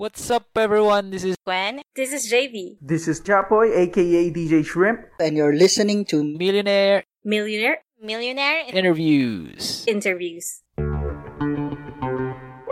[0.00, 1.10] What's up, everyone?
[1.10, 1.82] This is Gwen.
[1.94, 2.78] This is JV.
[2.80, 5.04] This is Chapoy, aka DJ Shrimp.
[5.20, 7.84] And you're listening to Millionaire Millionaire.
[8.00, 9.84] Millionaire Interviews.
[9.86, 10.62] Interviews.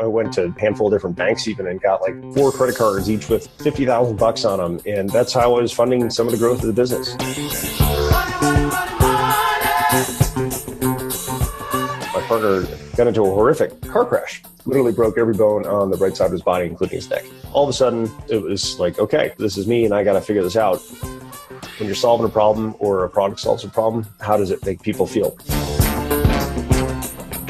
[0.01, 3.11] I went to a handful of different banks even and got like four credit cards,
[3.11, 4.81] each with 50,000 bucks on them.
[4.87, 7.15] And that's how I was funding some of the growth of the business.
[12.29, 12.63] Partner
[12.95, 16.33] got into a horrific car crash, literally broke every bone on the right side of
[16.33, 17.25] his body, including his neck.
[17.53, 20.21] All of a sudden, it was like, okay, this is me and I got to
[20.21, 20.79] figure this out.
[21.79, 24.83] When you're solving a problem or a product solves a problem, how does it make
[24.83, 25.31] people feel?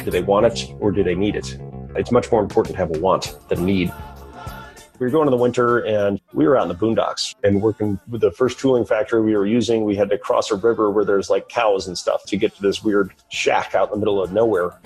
[0.04, 1.58] Do they want it or do they need it?
[1.96, 3.92] It's much more important to have a want than need.
[4.98, 8.00] We were going in the winter and we were out in the boondocks and working
[8.08, 9.84] with the first tooling factory we were using.
[9.84, 12.62] We had to cross a river where there's like cows and stuff to get to
[12.62, 14.76] this weird shack out in the middle of nowhere.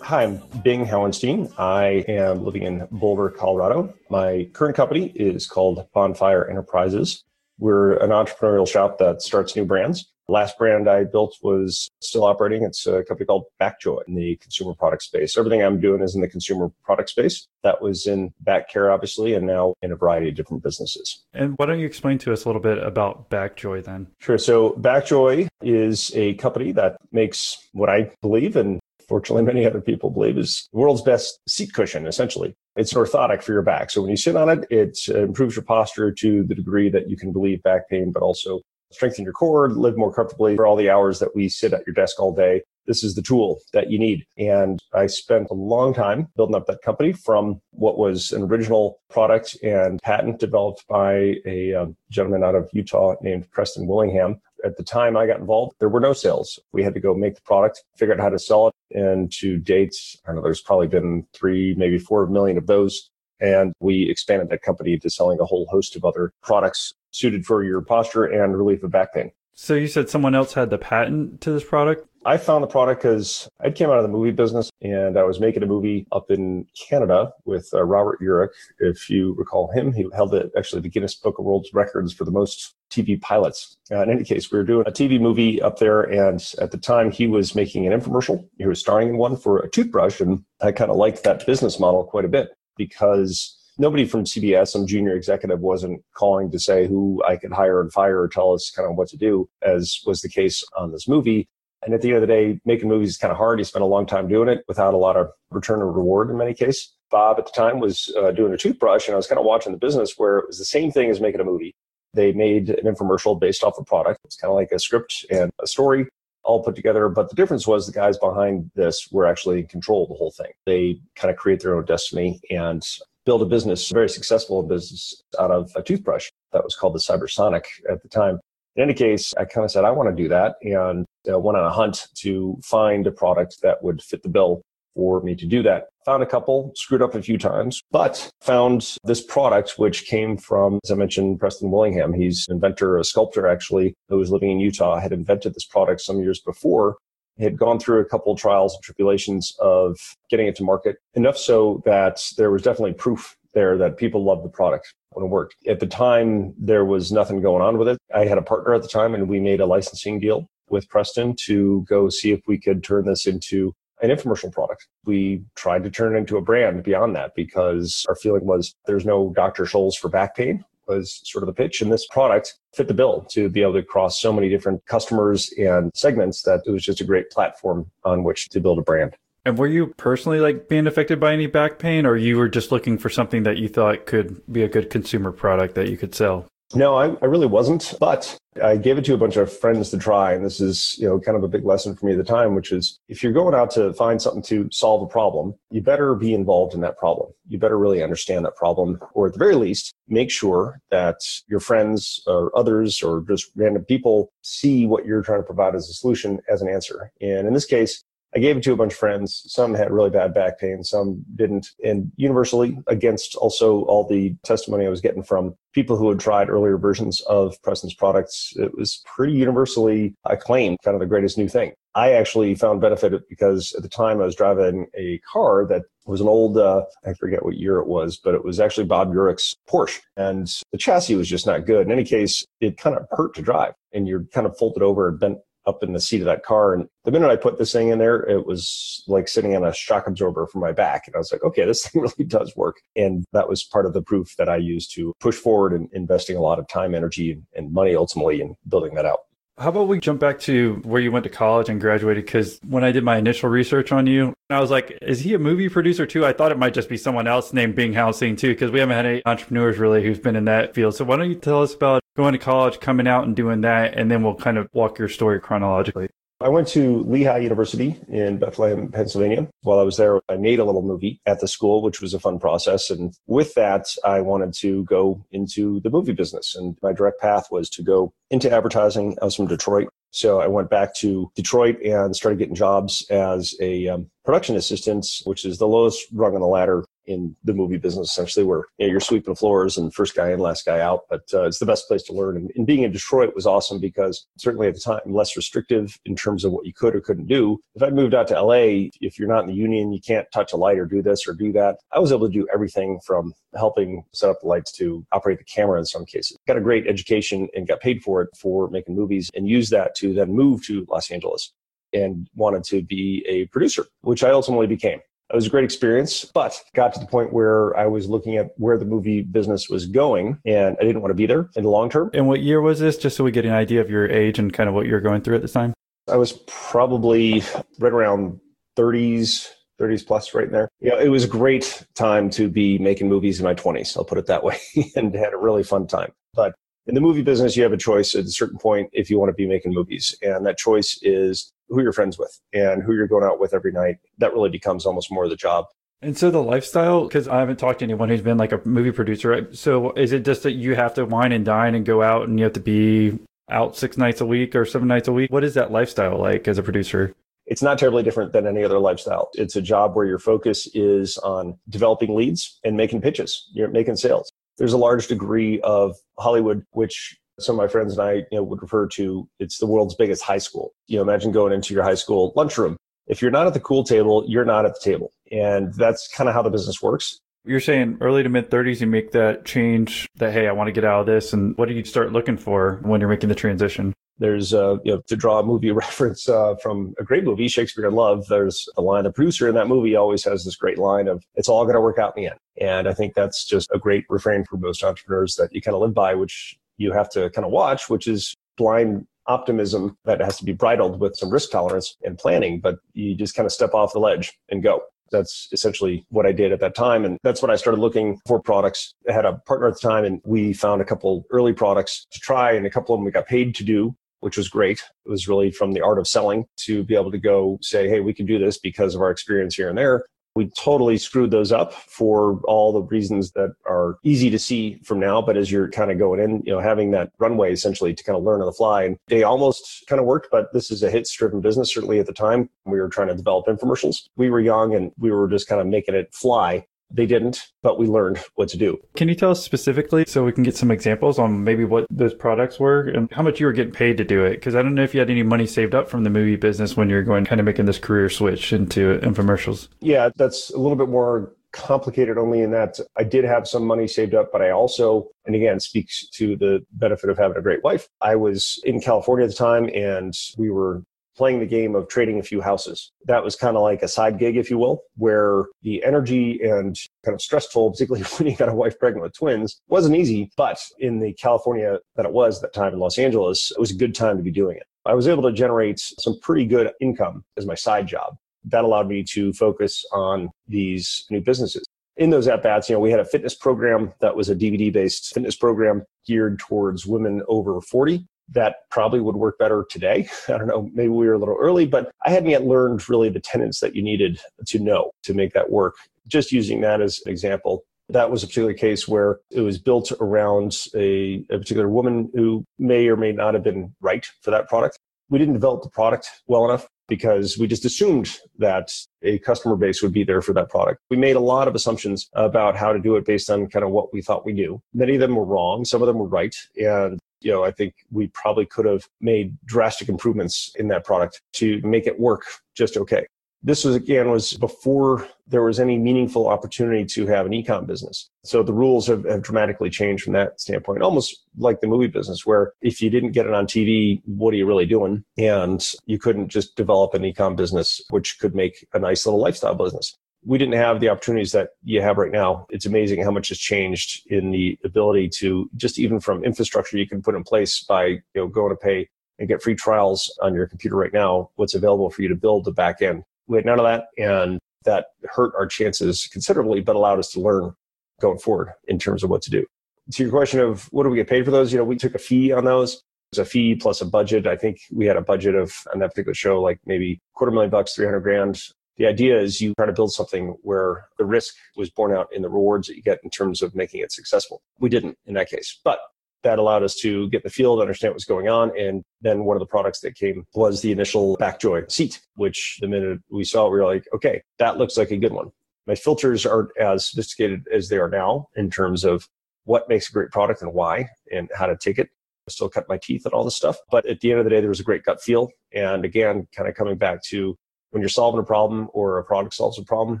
[0.00, 1.48] Hi, I'm Bing Howenstein.
[1.58, 3.94] I am living in Boulder, Colorado.
[4.10, 7.22] My current company is called Bonfire Enterprises.
[7.58, 10.10] We're an entrepreneurial shop that starts new brands.
[10.28, 12.62] Last brand I built was still operating.
[12.62, 15.36] It's a company called Backjoy in the consumer product space.
[15.36, 17.46] Everything I'm doing is in the consumer product space.
[17.62, 21.24] That was in back care, obviously, and now in a variety of different businesses.
[21.34, 24.06] And why don't you explain to us a little bit about Backjoy then?
[24.18, 24.38] Sure.
[24.38, 30.08] So Backjoy is a company that makes what I believe and fortunately many other people
[30.08, 32.54] believe is the world's best seat cushion, essentially.
[32.76, 33.90] It's orthotic for your back.
[33.90, 37.16] So when you sit on it, it improves your posture to the degree that you
[37.16, 38.62] can relieve back pain, but also
[38.94, 41.94] strengthen your core, live more comfortably for all the hours that we sit at your
[41.94, 42.62] desk all day.
[42.86, 44.24] This is the tool that you need.
[44.36, 49.00] And I spent a long time building up that company from what was an original
[49.08, 54.40] product and patent developed by a um, gentleman out of Utah named Preston Willingham.
[54.64, 56.58] At the time I got involved, there were no sales.
[56.72, 58.74] We had to go make the product, figure out how to sell it.
[58.90, 63.10] And to date, I don't know, there's probably been three, maybe four million of those.
[63.44, 67.62] And we expanded that company to selling a whole host of other products suited for
[67.62, 69.32] your posture and relief of back pain.
[69.52, 72.08] So you said someone else had the patent to this product?
[72.24, 75.40] I found the product because I came out of the movie business and I was
[75.40, 78.48] making a movie up in Canada with uh, Robert Urich.
[78.78, 82.24] If you recall him, he held it actually the Guinness Book of World Records for
[82.24, 83.76] the most TV pilots.
[83.90, 86.78] Uh, in any case, we were doing a TV movie up there, and at the
[86.78, 88.48] time he was making an infomercial.
[88.56, 91.78] He was starring in one for a toothbrush, and I kind of liked that business
[91.78, 96.86] model quite a bit because nobody from CBS, some junior executive, wasn't calling to say
[96.86, 100.00] who I could hire and fire or tell us kind of what to do, as
[100.06, 101.48] was the case on this movie.
[101.84, 103.58] And at the end of the day, making movies is kind of hard.
[103.58, 106.38] You spend a long time doing it without a lot of return or reward in
[106.38, 106.94] many cases.
[107.10, 109.72] Bob at the time was uh, doing a toothbrush, and I was kind of watching
[109.72, 111.74] the business where it was the same thing as making a movie.
[112.14, 114.20] They made an infomercial based off a product.
[114.24, 116.06] It's kind of like a script and a story
[116.44, 117.08] all put together.
[117.08, 120.30] But the difference was the guys behind this were actually in control of the whole
[120.30, 120.52] thing.
[120.66, 122.82] They kind of create their own destiny and
[123.24, 126.98] build a business, a very successful business out of a toothbrush that was called the
[126.98, 128.38] Cybersonic at the time.
[128.76, 131.56] In any case, I kind of said, I want to do that and uh, went
[131.56, 134.62] on a hunt to find a product that would fit the bill
[134.94, 135.86] for me to do that.
[136.06, 140.78] Found a couple, screwed up a few times, but found this product, which came from,
[140.84, 142.12] as I mentioned, Preston Willingham.
[142.12, 146.00] He's an inventor, a sculptor actually, who was living in Utah, had invented this product
[146.00, 146.96] some years before
[147.38, 149.98] had gone through a couple trials and tribulations of
[150.30, 154.44] getting it to market, enough so that there was definitely proof there that people loved
[154.44, 155.54] the product when it worked.
[155.66, 157.98] At the time, there was nothing going on with it.
[158.14, 161.36] I had a partner at the time, and we made a licensing deal with Preston
[161.46, 163.72] to go see if we could turn this into
[164.04, 164.86] an infomercial product.
[165.04, 169.06] We tried to turn it into a brand beyond that because our feeling was there's
[169.06, 169.64] no Dr.
[169.64, 171.80] Scholl's for back pain was sort of the pitch.
[171.80, 175.50] And this product fit the bill to be able to cross so many different customers
[175.56, 179.16] and segments that it was just a great platform on which to build a brand.
[179.46, 182.72] And were you personally like being affected by any back pain or you were just
[182.72, 186.14] looking for something that you thought could be a good consumer product that you could
[186.14, 186.46] sell?
[186.74, 189.98] No, I, I, really wasn't, but I gave it to a bunch of friends to
[189.98, 190.32] try.
[190.32, 192.54] And this is, you know, kind of a big lesson for me at the time,
[192.54, 196.14] which is if you're going out to find something to solve a problem, you better
[196.14, 197.32] be involved in that problem.
[197.48, 201.60] You better really understand that problem, or at the very least, make sure that your
[201.60, 205.92] friends or others or just random people see what you're trying to provide as a
[205.92, 207.12] solution as an answer.
[207.20, 208.02] And in this case,
[208.34, 209.42] I gave it to a bunch of friends.
[209.46, 211.68] Some had really bad back pain, some didn't.
[211.84, 216.50] And universally, against also all the testimony I was getting from people who had tried
[216.50, 221.48] earlier versions of Preston's products, it was pretty universally acclaimed, kind of the greatest new
[221.48, 221.72] thing.
[221.96, 226.20] I actually found benefit because at the time I was driving a car that was
[226.20, 229.56] an old, uh, I forget what year it was, but it was actually Bob Urich's
[229.70, 230.00] Porsche.
[230.16, 231.86] And the chassis was just not good.
[231.86, 235.08] In any case, it kind of hurt to drive and you're kind of folded over
[235.08, 236.74] and bent up in the seat of that car.
[236.74, 239.72] And the minute I put this thing in there, it was like sitting on a
[239.72, 241.06] shock absorber for my back.
[241.06, 242.80] And I was like, okay, this thing really does work.
[242.96, 246.36] And that was part of the proof that I used to push forward and investing
[246.36, 249.20] a lot of time, energy, and money ultimately in building that out.
[249.56, 252.24] How about we jump back to where you went to college and graduated?
[252.24, 255.38] Because when I did my initial research on you, I was like, is he a
[255.38, 256.26] movie producer too?
[256.26, 258.96] I thought it might just be someone else named Bing Howenstein too, because we haven't
[258.96, 260.96] had any entrepreneurs really who's been in that field.
[260.96, 263.94] So why don't you tell us about going to college, coming out and doing that,
[263.94, 266.08] and then we'll kind of walk your story chronologically.
[266.40, 269.48] I went to Lehigh University in Bethlehem, Pennsylvania.
[269.62, 272.20] While I was there, I made a little movie at the school, which was a
[272.20, 272.90] fun process.
[272.90, 276.54] And with that, I wanted to go into the movie business.
[276.54, 279.16] And my direct path was to go into advertising.
[279.22, 279.88] I was from Detroit.
[280.10, 285.06] So I went back to Detroit and started getting jobs as a um, production assistant,
[285.24, 288.88] which is the lowest rung on the ladder in the movie business, essentially, where you
[288.88, 291.02] you're sweeping floors and first guy in, last guy out.
[291.10, 292.36] But uh, it's the best place to learn.
[292.36, 296.16] And, and, being in Detroit was awesome because certainly at the time, less restrictive in
[296.16, 297.58] terms of what you could or couldn't do.
[297.74, 300.52] If I moved out to LA, if you're not in the union, you can't touch
[300.52, 301.76] a light or do this or do that.
[301.92, 305.44] I was able to do everything from helping set up the lights to operate the
[305.44, 306.38] camera in some cases.
[306.46, 309.94] Got a great education and got paid for it for making movies and used that
[309.96, 311.52] to then move to Los Angeles
[311.94, 315.00] and wanted to be a producer, which I ultimately became.
[315.32, 318.50] It was a great experience, but got to the point where I was looking at
[318.56, 321.70] where the movie business was going and I didn't want to be there in the
[321.70, 322.10] long term.
[322.12, 322.98] And what year was this?
[322.98, 325.22] Just so we get an idea of your age and kind of what you're going
[325.22, 325.72] through at this time.
[326.08, 327.42] I was probably
[327.78, 328.38] right around
[328.76, 329.48] 30s,
[329.80, 330.68] 30s plus right there.
[330.80, 333.96] Yeah, it was a great time to be making movies in my 20s.
[333.96, 334.58] I'll put it that way
[334.96, 336.12] and had a really fun time.
[336.34, 336.54] But
[336.86, 339.30] in the movie business, you have a choice at a certain point if you want
[339.30, 340.16] to be making movies.
[340.22, 343.72] And that choice is who you're friends with and who you're going out with every
[343.72, 343.96] night.
[344.18, 345.66] That really becomes almost more of the job.
[346.02, 348.92] And so the lifestyle, because I haven't talked to anyone who's been like a movie
[348.92, 349.48] producer.
[349.54, 352.38] So is it just that you have to wine and dine and go out and
[352.38, 353.18] you have to be
[353.50, 355.32] out six nights a week or seven nights a week?
[355.32, 357.14] What is that lifestyle like as a producer?
[357.46, 359.30] It's not terribly different than any other lifestyle.
[359.34, 363.50] It's a job where your focus is on developing leads and making pitches.
[363.52, 364.30] You're making sales.
[364.58, 368.42] There's a large degree of Hollywood, which some of my friends and I you know,
[368.44, 370.72] would refer to it's the world's biggest high school.
[370.86, 372.76] You know, imagine going into your high school lunchroom.
[373.06, 375.12] If you're not at the cool table, you're not at the table.
[375.30, 377.18] And that's kind of how the business works.
[377.46, 380.72] You're saying early to mid 30s, you make that change that, hey, I want to
[380.72, 381.34] get out of this.
[381.34, 383.92] And what do you start looking for when you're making the transition?
[384.18, 387.84] There's, uh, you know, to draw a movie reference uh, from a great movie, Shakespeare
[387.84, 391.06] in Love, there's a line, the producer in that movie always has this great line
[391.06, 392.38] of, it's all going to work out in the end.
[392.58, 395.82] And I think that's just a great refrain for most entrepreneurs that you kind of
[395.82, 400.38] live by, which you have to kind of watch, which is blind optimism that has
[400.38, 403.74] to be bridled with some risk tolerance and planning, but you just kind of step
[403.74, 404.82] off the ledge and go.
[405.10, 407.04] That's essentially what I did at that time.
[407.04, 408.94] And that's when I started looking for products.
[409.08, 412.20] I had a partner at the time and we found a couple early products to
[412.20, 414.82] try and a couple of them we got paid to do, which was great.
[415.06, 418.00] It was really from the art of selling to be able to go say, Hey,
[418.00, 420.04] we can do this because of our experience here and there.
[420.34, 424.98] We totally screwed those up for all the reasons that are easy to see from
[424.98, 425.22] now.
[425.22, 428.18] But as you're kind of going in, you know, having that runway essentially to kind
[428.18, 430.28] of learn on the fly, and they almost kind of worked.
[430.30, 431.72] But this is a hits driven business.
[431.72, 434.08] Certainly at the time, we were trying to develop infomercials.
[434.16, 436.66] We were young and we were just kind of making it fly.
[436.94, 438.78] They didn't, but we learned what to do.
[438.94, 442.14] Can you tell us specifically so we can get some examples on maybe what those
[442.14, 444.34] products were and how much you were getting paid to do it?
[444.34, 446.76] Because I don't know if you had any money saved up from the movie business
[446.76, 449.68] when you're going kind of making this career switch into infomercials.
[449.80, 453.86] Yeah, that's a little bit more complicated only in that I did have some money
[453.86, 457.62] saved up, but I also, and again, speaks to the benefit of having a great
[457.62, 457.88] wife.
[458.00, 460.82] I was in California at the time and we were
[461.16, 462.92] playing the game of trading a few houses.
[463.06, 466.76] That was kind of like a side gig, if you will, where the energy and
[467.04, 470.30] kind of stressful, particularly when you got a wife pregnant with twins, wasn't easy.
[470.36, 473.76] But in the California that it was that time in Los Angeles, it was a
[473.76, 474.64] good time to be doing it.
[474.86, 478.16] I was able to generate some pretty good income as my side job.
[478.46, 481.64] That allowed me to focus on these new businesses
[481.96, 484.72] in those at bats, you know, we had a fitness program that was a DVD
[484.72, 490.08] based fitness program geared towards women over 40 that probably would work better today.
[490.28, 493.08] I don't know, maybe we were a little early, but I hadn't yet learned really
[493.08, 495.74] the tenets that you needed to know to make that work.
[496.06, 499.92] Just using that as an example, that was a particular case where it was built
[500.00, 504.48] around a, a particular woman who may or may not have been right for that
[504.48, 504.78] product.
[505.10, 508.70] We didn't develop the product well enough because we just assumed that
[509.02, 510.80] a customer base would be there for that product.
[510.90, 513.70] We made a lot of assumptions about how to do it based on kind of
[513.70, 514.60] what we thought we knew.
[514.72, 516.34] Many of them were wrong, some of them were right.
[516.56, 521.22] And you know, I think we probably could have made drastic improvements in that product
[521.34, 522.22] to make it work
[522.54, 523.06] just okay.
[523.42, 528.08] This was again was before there was any meaningful opportunity to have an ecom business.
[528.24, 532.24] So the rules have, have dramatically changed from that standpoint, almost like the movie business,
[532.24, 535.04] where if you didn't get it on TV, what are you really doing?
[535.18, 539.54] And you couldn't just develop an ecom business, which could make a nice little lifestyle
[539.54, 539.94] business
[540.26, 542.46] we didn't have the opportunities that you have right now.
[542.50, 546.88] It's amazing how much has changed in the ability to just even from infrastructure you
[546.88, 548.88] can put in place by you know going to pay
[549.18, 551.30] and get free trials on your computer right now.
[551.36, 553.04] What's available for you to build the back end?
[553.26, 557.20] We had none of that, and that hurt our chances considerably, but allowed us to
[557.20, 557.52] learn
[558.00, 559.46] going forward in terms of what to do.
[559.92, 561.52] To your question of what do we get paid for those?
[561.52, 562.74] You know, we took a fee on those.
[562.74, 562.80] It
[563.12, 564.26] was a fee plus a budget.
[564.26, 567.50] I think we had a budget of on that particular show like maybe quarter million
[567.50, 568.40] bucks, three hundred grand
[568.76, 572.22] the idea is you try to build something where the risk was borne out in
[572.22, 574.42] the rewards that you get in terms of making it successful.
[574.58, 575.78] We didn't in that case, but
[576.24, 578.50] that allowed us to get in the field, understand what was going on.
[578.58, 582.66] And then one of the products that came was the initial Backjoy seat, which the
[582.66, 585.30] minute we saw it, we were like, okay, that looks like a good one.
[585.66, 589.08] My filters aren't as sophisticated as they are now in terms of
[589.44, 591.90] what makes a great product and why and how to take it.
[592.26, 593.58] I still cut my teeth at all this stuff.
[593.70, 595.30] But at the end of the day, there was a great gut feel.
[595.52, 597.36] And again, kind of coming back to
[597.74, 600.00] when you're solving a problem or a product solves a problem,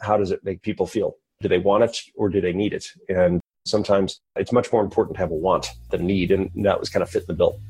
[0.00, 1.16] how does it make people feel?
[1.42, 2.86] Do they want it or do they need it?
[3.10, 6.30] And sometimes it's much more important to have a want than a need.
[6.30, 7.60] And that was kind of fit the bill.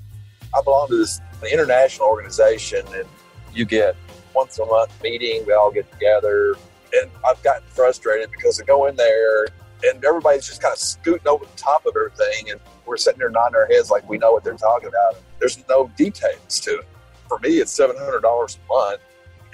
[0.56, 1.20] I belong to this
[1.50, 3.04] international organization and
[3.52, 3.97] you get
[4.32, 6.54] once a month meeting, we all get together.
[6.92, 9.49] And I've gotten frustrated because I go in there
[9.82, 12.52] and everybody's just kind of scooting over the top of everything.
[12.52, 15.16] And we're sitting there nodding our heads like we know what they're talking about.
[15.40, 16.87] There's no details to it.
[17.26, 19.00] For me, it's $700 a month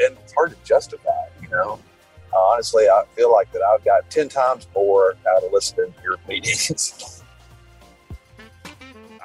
[0.00, 1.10] and it's hard to justify.
[1.42, 1.78] You know,
[2.32, 6.02] uh, honestly, I feel like that I've got ten times more out of listening to
[6.02, 7.22] your meetings.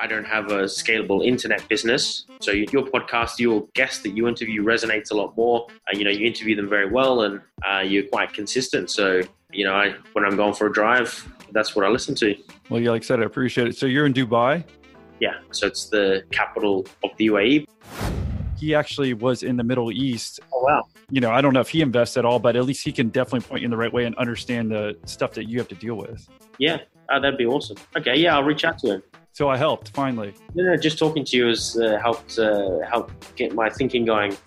[0.01, 2.25] I don't have a scalable internet business.
[2.39, 5.67] So your podcast, your guest that you interview resonates a lot more.
[5.69, 8.89] Uh, you know, you interview them very well and uh, you're quite consistent.
[8.89, 12.35] So, you know, I, when I'm going for a drive, that's what I listen to.
[12.69, 13.77] Well, yeah, like I said, I appreciate it.
[13.77, 14.63] So you're in Dubai?
[15.19, 15.35] Yeah.
[15.51, 17.67] So it's the capital of the UAE
[18.61, 20.39] he actually was in the Middle East.
[20.53, 20.87] Oh wow!
[21.09, 23.09] You know, I don't know if he invests at all, but at least he can
[23.09, 25.75] definitely point you in the right way and understand the stuff that you have to
[25.75, 26.29] deal with.
[26.59, 26.77] Yeah,
[27.09, 27.77] oh, that'd be awesome.
[27.97, 29.03] Okay, yeah, I'll reach out to him.
[29.31, 30.35] So I helped finally.
[30.53, 34.37] No, no, just talking to you has uh, helped uh, help get my thinking going.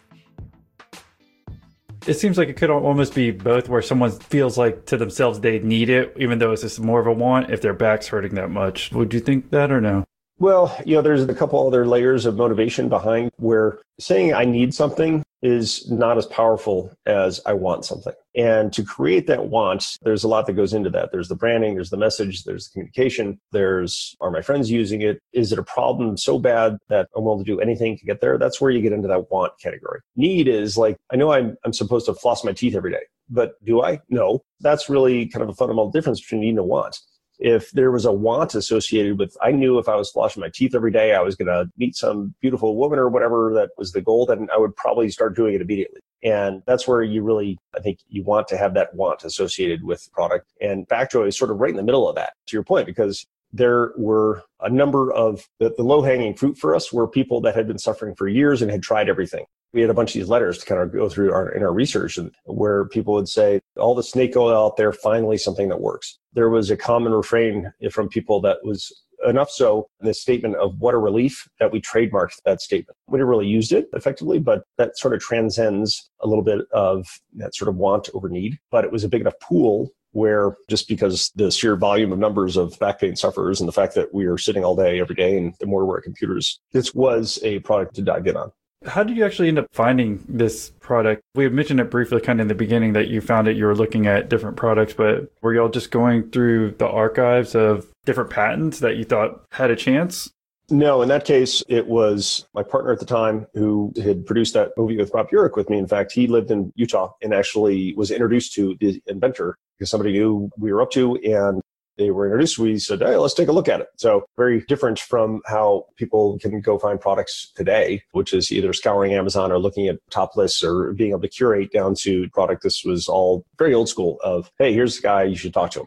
[2.06, 5.58] It seems like it could almost be both, where someone feels like to themselves they
[5.58, 8.50] need it, even though it's just more of a want if their back's hurting that
[8.50, 8.92] much.
[8.92, 10.04] Would you think that or no?
[10.38, 14.74] Well, you know, there's a couple other layers of motivation behind where saying I need
[14.74, 18.14] something is not as powerful as I want something.
[18.34, 21.12] And to create that want, there's a lot that goes into that.
[21.12, 25.20] There's the branding, there's the message, there's the communication, there's are my friends using it?
[25.32, 28.38] Is it a problem so bad that I'm willing to do anything to get there?
[28.38, 30.00] That's where you get into that want category.
[30.16, 33.62] Need is like, I know I'm, I'm supposed to floss my teeth every day, but
[33.64, 34.00] do I?
[34.08, 34.42] No.
[34.60, 36.98] That's really kind of a fundamental difference between need and want
[37.38, 40.74] if there was a want associated with i knew if i was flossing my teeth
[40.74, 44.00] every day i was going to meet some beautiful woman or whatever that was the
[44.00, 46.00] goal then i would probably start doing it immediately.
[46.22, 50.10] And that's where you really i think you want to have that want associated with
[50.12, 50.52] product.
[50.60, 53.26] And backjoy is sort of right in the middle of that to your point because
[53.52, 57.54] there were a number of the, the low hanging fruit for us were people that
[57.54, 60.28] had been suffering for years and had tried everything we had a bunch of these
[60.28, 63.94] letters to kind of go through our, in our research where people would say, all
[63.94, 66.18] the snake oil out there, finally something that works.
[66.32, 68.92] There was a common refrain from people that was
[69.26, 72.96] enough so this statement of what a relief that we trademarked that statement.
[73.08, 77.06] We didn't really used it effectively, but that sort of transcends a little bit of
[77.36, 78.58] that sort of want over need.
[78.70, 82.56] But it was a big enough pool where just because the sheer volume of numbers
[82.56, 85.36] of back pain sufferers and the fact that we are sitting all day every day
[85.36, 88.52] and the more we're at computers, this was a product to dive in on.
[88.86, 91.22] How did you actually end up finding this product?
[91.34, 93.64] We had mentioned it briefly kind of in the beginning that you found it, you
[93.64, 98.30] were looking at different products, but were y'all just going through the archives of different
[98.30, 100.30] patents that you thought had a chance?
[100.70, 104.72] No, in that case, it was my partner at the time who had produced that
[104.76, 105.78] movie with Rob Urich with me.
[105.78, 110.12] In fact, he lived in Utah and actually was introduced to the inventor because somebody
[110.12, 111.60] knew we were up to and
[111.96, 113.88] they were introduced, we said, hey, let's take a look at it.
[113.96, 119.14] So very different from how people can go find products today, which is either scouring
[119.14, 122.62] Amazon or looking at top lists or being able to curate down to product.
[122.62, 125.80] This was all very old school of, hey, here's the guy, you should talk to
[125.80, 125.86] him.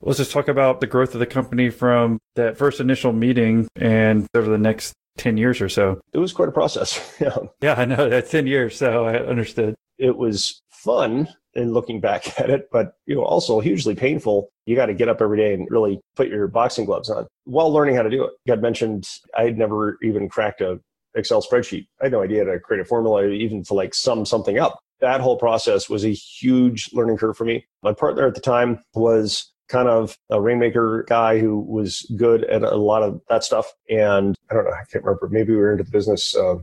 [0.00, 4.28] Let's just talk about the growth of the company from that first initial meeting and
[4.34, 6.00] over the next 10 years or so.
[6.12, 7.16] It was quite a process.
[7.20, 7.36] yeah.
[7.60, 8.08] yeah, I know.
[8.08, 8.76] That's 10 years.
[8.76, 9.74] So I understood.
[9.98, 14.48] It was fun in looking back at it, but you know, also hugely painful.
[14.66, 17.72] You got to get up every day and really put your boxing gloves on while
[17.72, 18.32] learning how to do it.
[18.46, 20.80] Had mentioned I had never even cracked a
[21.14, 21.86] Excel spreadsheet.
[22.00, 24.78] I had no idea how to create a formula, even to like sum something up.
[25.00, 27.66] That whole process was a huge learning curve for me.
[27.82, 32.62] My partner at the time was kind of a rainmaker guy who was good at
[32.62, 33.72] a lot of that stuff.
[33.88, 35.28] And I don't know, I can't remember.
[35.28, 36.56] Maybe we were into the business uh,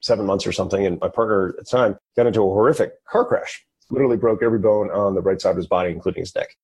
[0.00, 0.84] seven months or something.
[0.84, 4.58] And my partner at the time got into a horrific car crash, literally broke every
[4.58, 6.56] bone on the right side of his body, including his neck.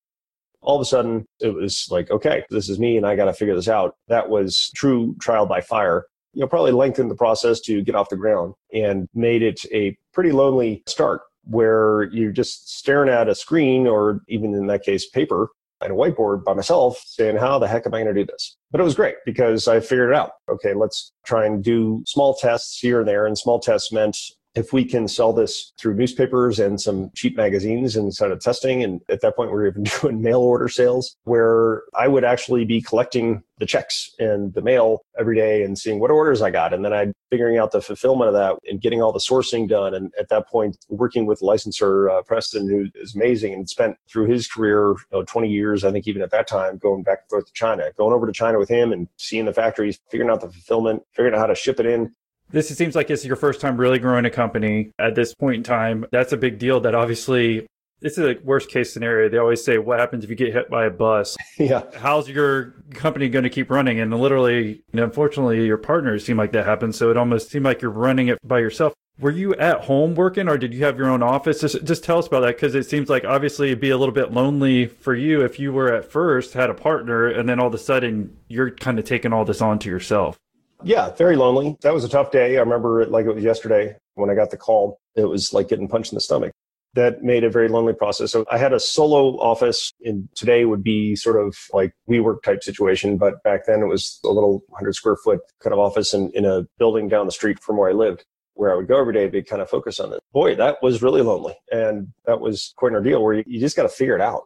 [0.63, 3.33] All of a sudden, it was like, okay, this is me and I got to
[3.33, 3.95] figure this out.
[4.09, 6.07] That was true trial by fire.
[6.33, 9.97] You know, probably lengthened the process to get off the ground and made it a
[10.13, 15.09] pretty lonely start where you're just staring at a screen or even in that case,
[15.09, 18.27] paper and a whiteboard by myself saying, how the heck am I going to do
[18.27, 18.57] this?
[18.71, 20.33] But it was great because I figured it out.
[20.49, 23.27] Okay, let's try and do small tests here and there.
[23.27, 24.17] And small tests meant
[24.57, 28.83] if we can sell this through newspapers and some cheap magazines instead of testing.
[28.83, 32.65] And at that point, we were even doing mail order sales where I would actually
[32.65, 36.73] be collecting the checks and the mail every day and seeing what orders I got.
[36.73, 39.95] And then I'd figuring out the fulfillment of that and getting all the sourcing done.
[39.95, 44.27] And at that point, working with licensor uh, Preston, who is amazing and spent through
[44.27, 47.31] his career, you know, 20 years, I think even at that time, going back and
[47.31, 50.41] forth to China, going over to China with him and seeing the factories, figuring out
[50.41, 52.15] the fulfillment, figuring out how to ship it in.
[52.51, 55.63] This seems like it's your first time really growing a company at this point in
[55.63, 56.07] time.
[56.13, 57.67] That's a big deal that obviously
[58.01, 59.29] this is a worst case scenario.
[59.29, 61.37] They always say, what happens if you get hit by a bus?
[61.59, 61.83] yeah.
[61.97, 64.01] How's your company going to keep running?
[64.01, 66.97] And literally, unfortunately, your partners seem like that happens.
[66.97, 68.93] So it almost seemed like you're running it by yourself.
[69.19, 71.63] Were you at home working or did you have your own office?
[71.63, 74.15] Just, just tell us about that because it seems like obviously it'd be a little
[74.15, 77.69] bit lonely for you if you were at first had a partner and then all
[77.69, 80.37] of a sudden you're kind of taking all this on to yourself.
[80.83, 81.77] Yeah, very lonely.
[81.83, 82.57] That was a tough day.
[82.57, 84.99] I remember it like it was yesterday when I got the call.
[85.15, 86.53] It was like getting punched in the stomach.
[86.95, 88.33] That made a very lonely process.
[88.33, 92.63] So I had a solo office, and today would be sort of like WeWork type
[92.63, 93.19] situation.
[93.19, 96.47] But back then it was a little 100 square foot kind of office in, in
[96.47, 99.25] a building down the street from where I lived, where I would go every day
[99.25, 100.21] to be kind of focus on it.
[100.33, 101.55] Boy, that was really lonely.
[101.71, 104.45] And that was quite an ordeal where you, you just got to figure it out.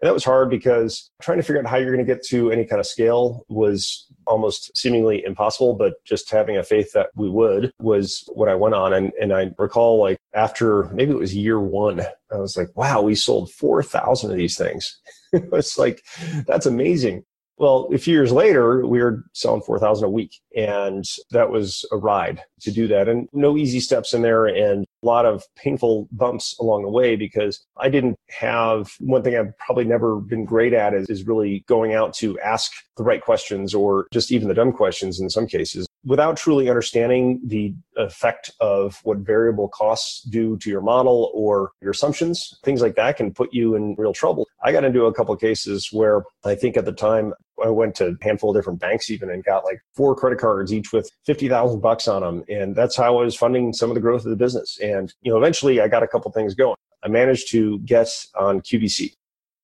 [0.00, 2.50] And that was hard because trying to figure out how you're going to get to
[2.50, 7.28] any kind of scale was almost seemingly impossible, but just having a faith that we
[7.28, 8.94] would was what I went on.
[8.94, 12.00] And, and I recall like after maybe it was year one,
[12.32, 14.98] I was like, wow, we sold 4,000 of these things.
[15.32, 16.02] it's like,
[16.46, 17.24] that's amazing.
[17.58, 20.32] Well, a few years later, we were selling 4,000 a week.
[20.56, 23.06] And that was a ride to do that.
[23.06, 27.64] And no easy steps in there and lot of painful bumps along the way because
[27.76, 31.94] I didn't have one thing I've probably never been great at is, is really going
[31.94, 35.86] out to ask the right questions or just even the dumb questions in some cases
[36.04, 41.90] without truly understanding the effect of what variable costs do to your model or your
[41.90, 44.46] assumptions, things like that can put you in real trouble.
[44.64, 48.08] I got into a couple cases where I think at the time I went to
[48.08, 51.80] a handful of different banks even and got like four credit cards, each with 50,000
[51.80, 52.44] bucks on them.
[52.48, 54.78] And that's how I was funding some of the growth of the business.
[54.82, 56.76] And, you know, eventually I got a couple things going.
[57.02, 59.12] I managed to get on QVC.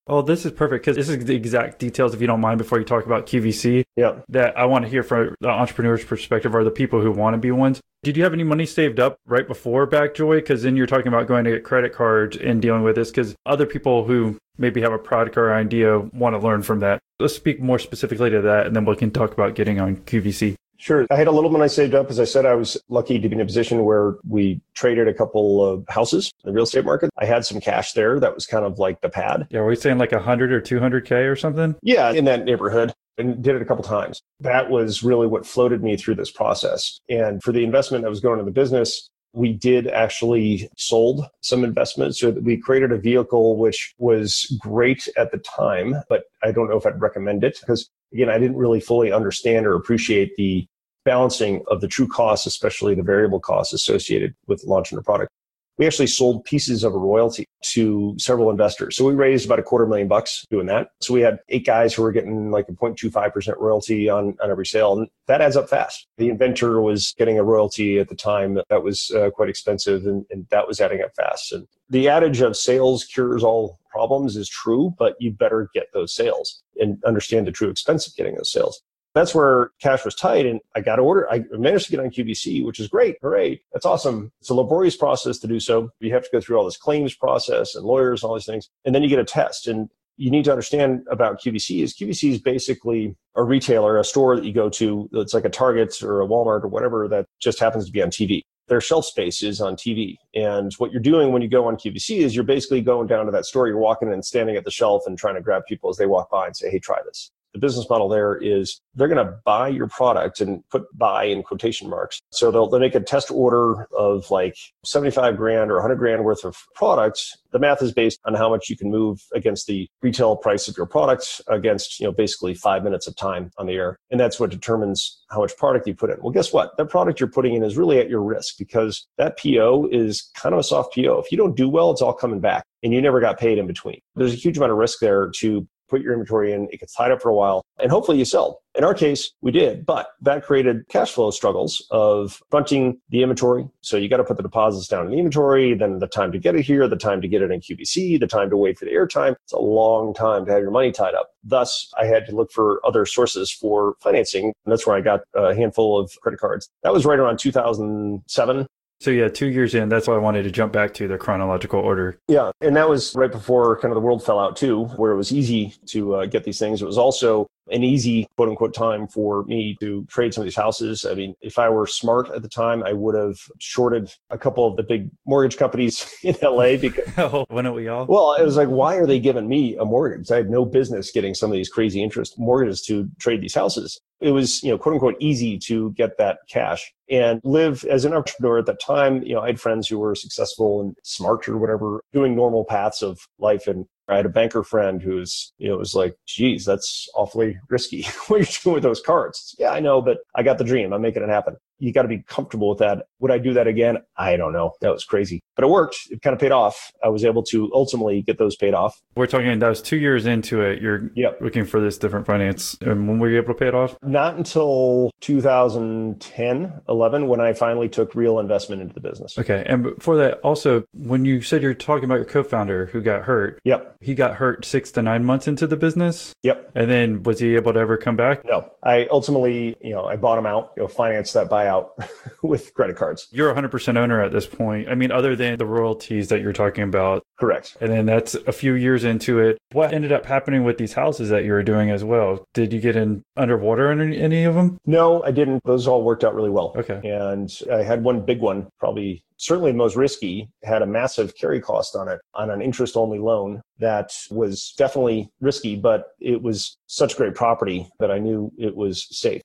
[0.08, 2.78] Oh, this is perfect because this is the exact details, if you don't mind, before
[2.78, 3.84] you talk about QVC.
[3.96, 4.20] Yeah.
[4.28, 7.38] That I want to hear from the entrepreneur's perspective or the people who want to
[7.38, 7.80] be ones.
[8.04, 10.36] Did you have any money saved up right before Backjoy?
[10.36, 13.34] Because then you're talking about going to get credit cards and dealing with this because
[13.46, 17.00] other people who maybe have a product or idea want to learn from that.
[17.18, 20.54] Let's speak more specifically to that and then we can talk about getting on QVC.
[20.78, 21.06] Sure.
[21.10, 22.10] I had a little money I saved up.
[22.10, 25.14] As I said, I was lucky to be in a position where we traded a
[25.14, 27.10] couple of houses in the real estate market.
[27.18, 28.20] I had some cash there.
[28.20, 29.46] That was kind of like the pad.
[29.50, 29.60] Yeah.
[29.60, 31.74] Are we saying like 100 or 200K or something?
[31.82, 34.20] Yeah, in that neighborhood and did it a couple times.
[34.40, 37.00] That was really what floated me through this process.
[37.08, 41.62] And for the investment that was going in the business, we did actually sold some
[41.62, 46.50] investments so that we created a vehicle which was great at the time but i
[46.50, 50.34] don't know if i'd recommend it because again i didn't really fully understand or appreciate
[50.36, 50.66] the
[51.04, 55.30] balancing of the true costs especially the variable costs associated with launching a product
[55.78, 58.96] we actually sold pieces of a royalty to several investors.
[58.96, 60.88] So we raised about a quarter million bucks doing that.
[61.00, 64.66] So we had eight guys who were getting like a 0.25% royalty on, on every
[64.66, 64.96] sale.
[64.96, 66.06] And that adds up fast.
[66.18, 70.24] The inventor was getting a royalty at the time that was uh, quite expensive and,
[70.30, 71.52] and that was adding up fast.
[71.52, 76.14] And the adage of sales cures all problems is true, but you better get those
[76.14, 78.82] sales and understand the true expense of getting those sales
[79.16, 81.30] that's where cash was tight and I got order.
[81.30, 83.16] I managed to get on QVC, which is great.
[83.22, 83.60] Hooray.
[83.72, 84.30] That's awesome.
[84.40, 85.90] It's a laborious process to do so.
[86.00, 88.68] You have to go through all this claims process and lawyers and all these things.
[88.84, 89.68] And then you get a test.
[89.68, 94.36] And you need to understand about QVC is QVC is basically a retailer, a store
[94.36, 95.08] that you go to.
[95.12, 98.10] that's like a Target or a Walmart or whatever that just happens to be on
[98.10, 98.42] TV.
[98.68, 100.16] Their shelf space is on TV.
[100.34, 103.32] And what you're doing when you go on QVC is you're basically going down to
[103.32, 103.68] that store.
[103.68, 106.30] You're walking and standing at the shelf and trying to grab people as they walk
[106.30, 109.68] by and say, hey, try this the business model there is they're going to buy
[109.68, 112.20] your product and put buy in quotation marks.
[112.30, 116.44] So they'll, they'll make a test order of like 75 grand or 100 grand worth
[116.44, 117.34] of products.
[117.52, 120.76] The math is based on how much you can move against the retail price of
[120.76, 123.96] your product against, you know, basically five minutes of time on the air.
[124.10, 126.18] And that's what determines how much product you put in.
[126.20, 126.76] Well, guess what?
[126.76, 130.52] That product you're putting in is really at your risk because that PO is kind
[130.52, 131.18] of a soft PO.
[131.20, 133.66] If you don't do well, it's all coming back and you never got paid in
[133.66, 134.00] between.
[134.14, 137.10] There's a huge amount of risk there to put your inventory in, it gets tied
[137.10, 138.60] up for a while, and hopefully you sell.
[138.74, 143.66] In our case, we did, but that created cash flow struggles of fronting the inventory.
[143.80, 146.38] So you got to put the deposits down in the inventory, then the time to
[146.38, 148.84] get it here, the time to get it in QVC, the time to wait for
[148.84, 149.34] the airtime.
[149.44, 151.30] It's a long time to have your money tied up.
[151.42, 154.46] Thus, I had to look for other sources for financing.
[154.46, 156.68] And that's where I got a handful of credit cards.
[156.82, 158.66] That was right around 2007.
[159.00, 161.80] So yeah, two years in, that's why I wanted to jump back to the chronological
[161.80, 162.18] order.
[162.28, 165.16] Yeah, and that was right before kind of the world fell out too, where it
[165.16, 166.80] was easy to uh, get these things.
[166.80, 170.56] It was also an easy quote unquote time for me to trade some of these
[170.56, 171.04] houses.
[171.04, 174.66] I mean, if I were smart at the time, I would have shorted a couple
[174.66, 178.06] of the big mortgage companies in LA because Oh, why don't we all?
[178.06, 180.30] well, it was like, why are they giving me a mortgage?
[180.30, 184.00] I had no business getting some of these crazy interest mortgages to trade these houses.
[184.20, 188.14] It was, you know, quote unquote easy to get that cash and live as an
[188.14, 189.22] entrepreneur at that time.
[189.22, 193.02] You know, I had friends who were successful and smart or whatever, doing normal paths
[193.02, 193.66] of life.
[193.66, 198.02] And I had a banker friend who's, you know, was like, geez, that's awfully risky.
[198.28, 199.54] what are you doing with those cards?
[199.58, 200.92] Yeah, I know, but I got the dream.
[200.92, 201.56] I'm making it happen.
[201.78, 203.06] You got to be comfortable with that.
[203.20, 203.98] Would I do that again?
[204.16, 204.72] I don't know.
[204.80, 205.96] That was crazy, but it worked.
[206.10, 206.90] It kind of paid off.
[207.04, 209.00] I was able to ultimately get those paid off.
[209.14, 210.80] We're talking that was two years into it.
[210.82, 211.38] You're Yep.
[211.40, 212.76] looking for this different finance.
[212.80, 213.96] And when were you able to pay it off?
[214.02, 219.38] Not until 2010, 11, when I finally took real investment into the business.
[219.38, 219.62] Okay.
[219.66, 223.22] And before that, also, when you said you're talking about your co founder who got
[223.22, 223.96] hurt, Yep.
[224.00, 226.32] he got hurt six to nine months into the business.
[226.42, 226.70] Yep.
[226.74, 228.44] And then was he able to ever come back?
[228.44, 231.90] No, I ultimately, you know, I bought him out, you know, financed that buyout
[232.42, 233.28] with credit cards.
[233.30, 234.88] You're 100% owner at this point.
[234.88, 237.22] I mean, other than the royalties that you're talking about.
[237.38, 237.76] Correct.
[237.80, 239.58] And then that's a few years into it.
[239.72, 242.44] What ended up happening with these houses that you were doing as well?
[242.54, 244.78] Did you get in underwater in any, any of them?
[244.86, 245.62] No, I didn't.
[245.64, 246.72] Those all worked out really well.
[246.76, 247.00] Okay.
[247.08, 251.60] And I had one big one, probably certainly the most risky, had a massive carry
[251.60, 256.78] cost on it on an interest only loan that was definitely risky, but it was
[256.86, 259.42] such great property that I knew it was safe.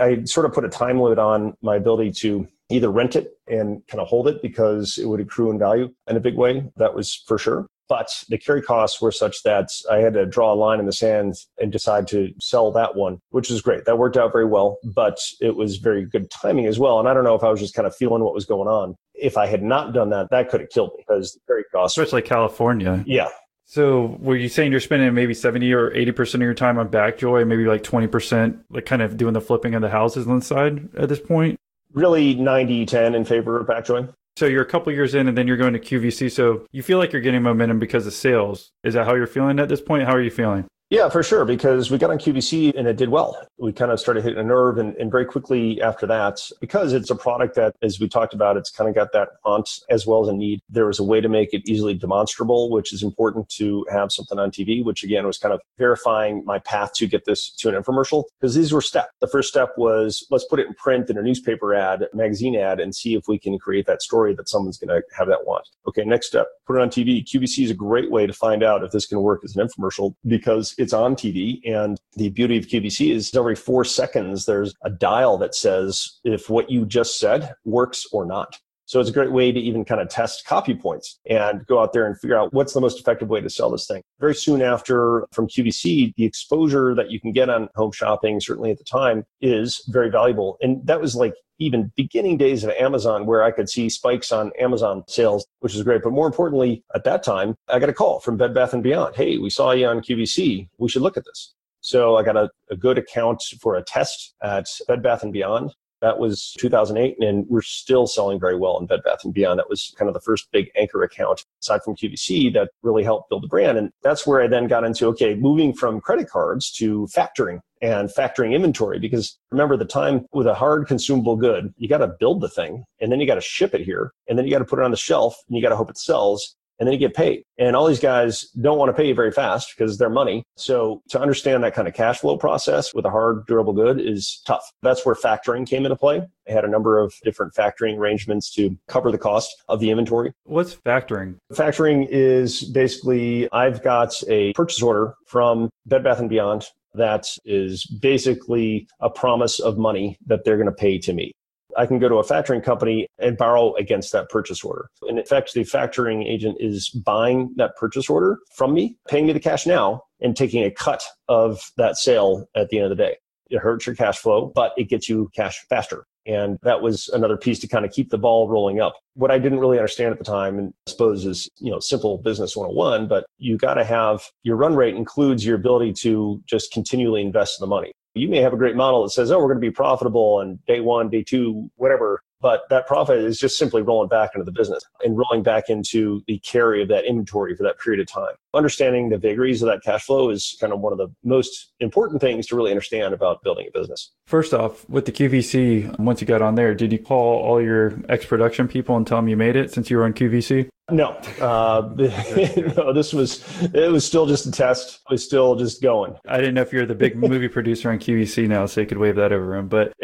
[0.00, 3.86] I sort of put a time limit on my ability to either rent it and
[3.86, 6.70] kind of hold it because it would accrue in value in a big way.
[6.76, 7.66] That was for sure.
[7.88, 10.92] But the carry costs were such that I had to draw a line in the
[10.92, 13.86] sand and decide to sell that one, which was great.
[13.86, 16.98] That worked out very well, but it was very good timing as well.
[16.98, 18.94] And I don't know if I was just kind of feeling what was going on.
[19.14, 21.96] If I had not done that, that could have killed me because the carry costs.
[21.96, 23.02] Especially California.
[23.06, 23.28] Yeah.
[23.70, 27.46] So were you saying you're spending maybe 70 or 80% of your time on Backjoy,
[27.46, 30.88] maybe like 20%, like kind of doing the flipping of the houses on the side
[30.96, 31.60] at this point?
[31.92, 34.10] Really 90 10 in favor of Backjoy.
[34.38, 36.32] So you're a couple years in and then you're going to QVC.
[36.32, 38.70] So you feel like you're getting momentum because of sales.
[38.84, 40.04] Is that how you're feeling at this point?
[40.04, 40.64] How are you feeling?
[40.90, 43.46] Yeah, for sure, because we got on QVC and it did well.
[43.58, 47.10] We kind of started hitting a nerve, and, and very quickly after that, because it's
[47.10, 50.22] a product that, as we talked about, it's kind of got that want as well
[50.22, 50.60] as a need.
[50.70, 54.38] There was a way to make it easily demonstrable, which is important to have something
[54.38, 57.74] on TV, which again was kind of verifying my path to get this to an
[57.74, 59.10] infomercial, because these were steps.
[59.20, 62.80] The first step was let's put it in print in a newspaper ad, magazine ad,
[62.80, 65.68] and see if we can create that story that someone's going to have that want.
[65.86, 67.22] Okay, next step, put it on TV.
[67.22, 70.14] QVC is a great way to find out if this can work as an infomercial
[70.26, 71.60] because it's on TV.
[71.68, 76.48] And the beauty of QVC is every four seconds, there's a dial that says if
[76.48, 78.56] what you just said works or not.
[78.88, 81.92] So it's a great way to even kind of test copy points and go out
[81.92, 84.00] there and figure out what's the most effective way to sell this thing.
[84.18, 88.70] Very soon after from QVC, the exposure that you can get on home shopping, certainly
[88.70, 90.56] at the time, is very valuable.
[90.62, 94.52] And that was like even beginning days of Amazon where I could see spikes on
[94.58, 96.02] Amazon sales, which is great.
[96.02, 99.16] But more importantly, at that time, I got a call from Bed Bath and Beyond.
[99.16, 100.66] Hey, we saw you on QVC.
[100.78, 101.52] We should look at this.
[101.82, 105.74] So I got a, a good account for a test at Bed Bath and Beyond.
[106.00, 109.58] That was 2008, and we're still selling very well in Bed Bath and Beyond.
[109.58, 113.30] That was kind of the first big anchor account aside from QVC that really helped
[113.30, 113.78] build the brand.
[113.78, 118.08] And that's where I then got into okay, moving from credit cards to factoring and
[118.08, 122.40] factoring inventory because remember the time with a hard consumable good you got to build
[122.40, 124.64] the thing and then you got to ship it here and then you got to
[124.64, 126.98] put it on the shelf and you got to hope it sells and then you
[126.98, 130.10] get paid and all these guys don't want to pay you very fast because they're
[130.10, 134.00] money so to understand that kind of cash flow process with a hard durable good
[134.00, 137.98] is tough that's where factoring came into play I had a number of different factoring
[137.98, 141.36] arrangements to cover the cost of the inventory What's factoring?
[141.52, 146.66] Factoring is basically I've got a purchase order from Bed Bath and Beyond.
[146.94, 151.32] that is basically a promise of money that they're going to pay to me.
[151.78, 154.90] I can go to a factoring company and borrow against that purchase order.
[155.06, 159.40] In effect, the factoring agent is buying that purchase order from me, paying me the
[159.40, 163.16] cash now, and taking a cut of that sale at the end of the day.
[163.48, 166.04] It hurts your cash flow, but it gets you cash faster.
[166.26, 168.94] And that was another piece to kind of keep the ball rolling up.
[169.14, 172.18] What I didn't really understand at the time, and I suppose is, you know, simple
[172.18, 176.72] business 101, but you got to have your run rate includes your ability to just
[176.72, 177.92] continually invest in the money.
[178.18, 180.58] You may have a great model that says, oh, we're going to be profitable on
[180.66, 182.22] day one, day two, whatever.
[182.40, 186.22] But that profit is just simply rolling back into the business and rolling back into
[186.28, 188.34] the carry of that inventory for that period of time.
[188.54, 192.20] Understanding the vagaries of that cash flow is kind of one of the most important
[192.20, 194.12] things to really understand about building a business.
[194.26, 197.98] First off, with the QVC, once you got on there, did you call all your
[198.08, 200.68] ex production people and tell them you made it since you were on QVC?
[200.90, 205.00] No, uh, no, this was it was still just a test.
[205.10, 206.16] It was still just going.
[206.26, 208.96] I didn't know if you're the big movie producer on QVC now, so you could
[208.96, 209.68] wave that over him.
[209.68, 209.92] But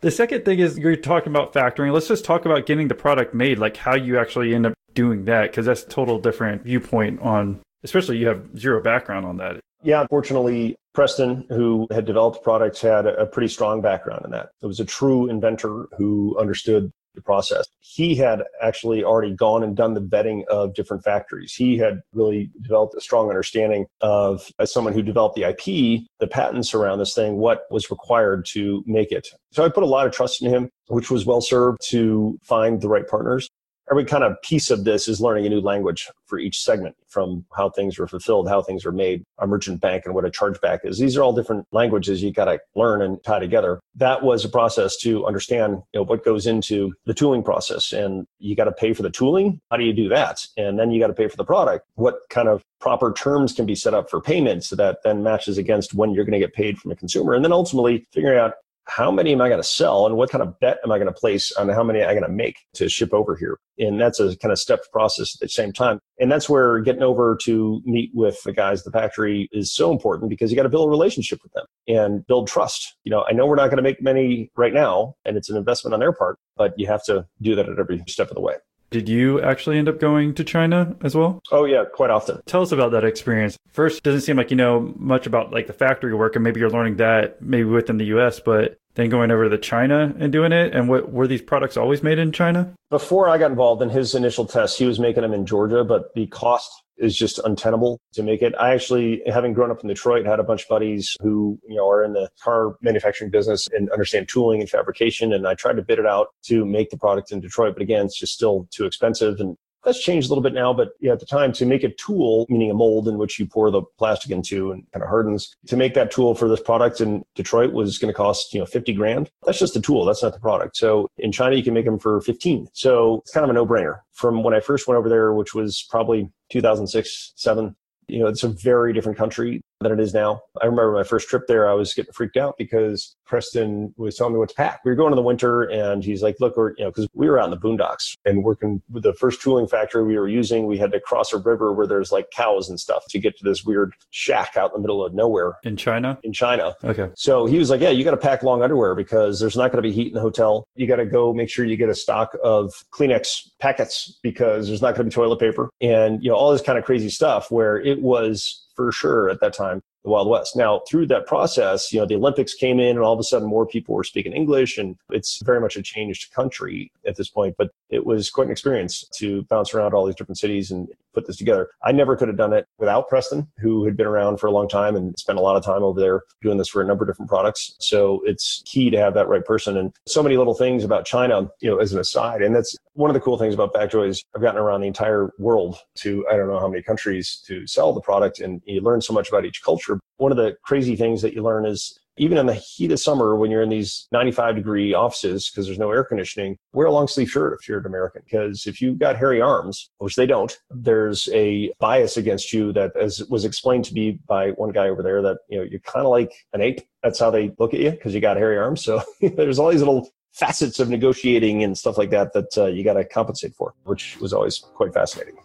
[0.00, 1.92] the second thing is you're talking about factoring.
[1.92, 5.26] Let's just talk about getting the product made, like how you actually end up doing
[5.26, 7.60] that, because that's a total different viewpoint on.
[7.82, 9.60] Especially you have zero background on that.
[9.82, 14.48] Yeah, unfortunately, Preston, who had developed products, had a pretty strong background in that.
[14.62, 16.90] It was a true inventor who understood
[17.22, 17.66] process.
[17.80, 21.54] He had actually already gone and done the vetting of different factories.
[21.54, 26.26] He had really developed a strong understanding of, as someone who developed the IP, the
[26.26, 29.28] patents around this thing, what was required to make it.
[29.52, 32.80] So I put a lot of trust in him, which was well served to find
[32.80, 33.48] the right partners
[33.90, 37.44] every kind of piece of this is learning a new language for each segment from
[37.56, 40.80] how things are fulfilled, how things are made, a merchant bank and what a chargeback
[40.84, 40.98] is.
[40.98, 43.80] These are all different languages you got to learn and tie together.
[43.94, 47.92] That was a process to understand you know, what goes into the tooling process.
[47.92, 49.60] And you got to pay for the tooling.
[49.70, 50.44] How do you do that?
[50.56, 51.86] And then you got to pay for the product.
[51.94, 55.56] What kind of proper terms can be set up for payments so that then matches
[55.56, 57.34] against when you're going to get paid from a consumer?
[57.34, 58.54] And then ultimately figuring out
[58.86, 61.12] how many am I going to sell and what kind of bet am I going
[61.12, 63.58] to place on how many I'm going to make to ship over here?
[63.78, 66.00] And that's a kind of stepped process at the same time.
[66.20, 69.90] And that's where getting over to meet with the guys at the factory is so
[69.90, 72.96] important because you got to build a relationship with them and build trust.
[73.04, 75.56] You know, I know we're not going to make many right now and it's an
[75.56, 78.40] investment on their part, but you have to do that at every step of the
[78.42, 78.54] way.
[78.94, 81.42] Did you actually end up going to China as well?
[81.50, 82.40] Oh yeah, quite often.
[82.46, 83.58] Tell us about that experience.
[83.72, 86.70] First, doesn't seem like you know much about like the factory work, and maybe you're
[86.70, 88.38] learning that maybe within the U.S.
[88.38, 92.02] But then going over to China and doing it, and what were these products always
[92.02, 92.72] made in China?
[92.90, 96.14] Before I got involved in his initial tests, he was making them in Georgia, but
[96.14, 98.54] the cost is just untenable to make it.
[98.58, 101.88] I actually, having grown up in Detroit, had a bunch of buddies who, you know,
[101.88, 105.32] are in the car manufacturing business and understand tooling and fabrication.
[105.32, 108.06] And I tried to bid it out to make the product in Detroit, but again,
[108.06, 109.40] it's just still too expensive.
[109.40, 112.46] And that's changed a little bit now, but at the time to make a tool,
[112.48, 115.76] meaning a mold in which you pour the plastic into and kind of hardens, to
[115.76, 118.92] make that tool for this product in Detroit was going to cost, you know, 50
[118.94, 119.30] grand.
[119.44, 120.04] That's just the tool.
[120.04, 120.76] That's not the product.
[120.76, 122.68] So in China, you can make them for 15.
[122.72, 125.54] So it's kind of a no brainer from when I first went over there, which
[125.54, 127.76] was probably 2006, seven.
[128.06, 130.40] You know, it's a very different country than it is now.
[130.62, 134.32] I remember my first trip there, I was getting freaked out because Preston was telling
[134.32, 134.80] me what to pack.
[134.84, 137.28] We were going in the winter and he's like, look, we're, you know, because we
[137.28, 140.66] were out in the boondocks and working with the first tooling factory we were using,
[140.66, 143.44] we had to cross a river where there's like cows and stuff to get to
[143.44, 145.54] this weird shack out in the middle of nowhere.
[145.64, 146.18] In China?
[146.22, 146.74] In China.
[146.84, 147.10] Okay.
[147.14, 149.82] So he was like, yeah, you got to pack long underwear because there's not going
[149.82, 150.66] to be heat in the hotel.
[150.76, 154.82] You got to go make sure you get a stock of Kleenex packets because there's
[154.82, 157.50] not going to be toilet paper and, you know, all this kind of crazy stuff
[157.50, 160.54] where it was for sure at that time the Wild West.
[160.54, 163.48] Now, through that process, you know, the Olympics came in and all of a sudden
[163.48, 167.56] more people were speaking English and it's very much a changed country at this point.
[167.56, 171.26] But it was quite an experience to bounce around all these different cities and put
[171.26, 171.68] this together.
[171.82, 174.68] I never could have done it without Preston, who had been around for a long
[174.68, 177.08] time and spent a lot of time over there doing this for a number of
[177.08, 177.76] different products.
[177.78, 179.76] So it's key to have that right person.
[179.76, 182.42] And so many little things about China, you know, as an aside.
[182.42, 185.30] And that's one of the cool things about Backjoy is I've gotten around the entire
[185.38, 189.00] world to I don't know how many countries to sell the product and you learn
[189.00, 189.93] so much about each culture.
[190.16, 193.34] One of the crazy things that you learn is even in the heat of summer
[193.34, 197.08] when you're in these 95 degree offices because there's no air conditioning wear a long
[197.08, 200.56] sleeve shirt if you're an american because if you've got hairy arms which they don't
[200.70, 205.02] there's a bias against you that as was explained to me by one guy over
[205.02, 206.80] there that you know you're kind of like an ape.
[207.02, 208.82] That's how they look at you because you got hairy arms.
[208.82, 212.82] So there's all these little facets of negotiating and stuff like that that uh, you
[212.82, 215.36] got to compensate for which was always quite fascinating.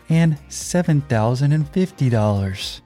[0.09, 2.81] and $7,050.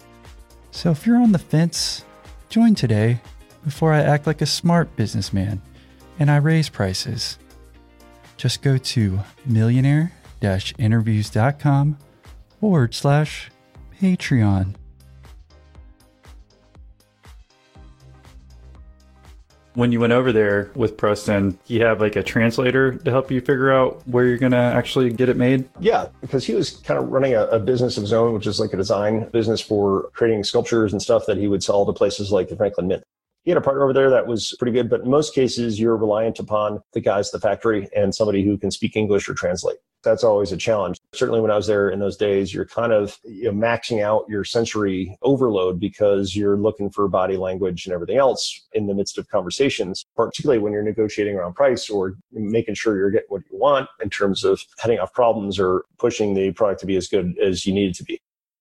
[0.71, 2.05] So if you're on the fence,
[2.49, 3.21] join today
[3.65, 5.63] before I act like a smart businessman
[6.19, 7.39] and I raise prices.
[8.37, 10.13] Just go to millionaire
[10.79, 11.99] interviews.com
[12.61, 13.51] forward slash
[14.01, 14.77] Patreon.
[19.77, 23.41] When you went over there with Preston, you have like a translator to help you
[23.41, 25.69] figure out where you're going to actually get it made?
[25.81, 28.59] Yeah, because he was kind of running a, a, business of his own, which is
[28.59, 32.33] like a design business for creating sculptures and stuff that he would sell to places
[32.33, 33.05] like the Franklin Mint
[33.47, 35.97] he had a partner over there that was pretty good, but in most cases, you're
[35.97, 39.77] reliant upon the guys at the factory and somebody who can speak English or translate.
[40.03, 40.99] That's always a challenge.
[41.15, 44.25] Certainly, when I was there in those days, you're kind of you know, maxing out
[44.29, 49.17] your sensory overload because you're looking for body language and everything else in the midst
[49.17, 53.59] of conversations, particularly when you're negotiating around price or making sure you're getting what you
[53.59, 57.39] want in terms of heading off problems or pushing the product to be as good
[57.39, 58.21] as you need it to be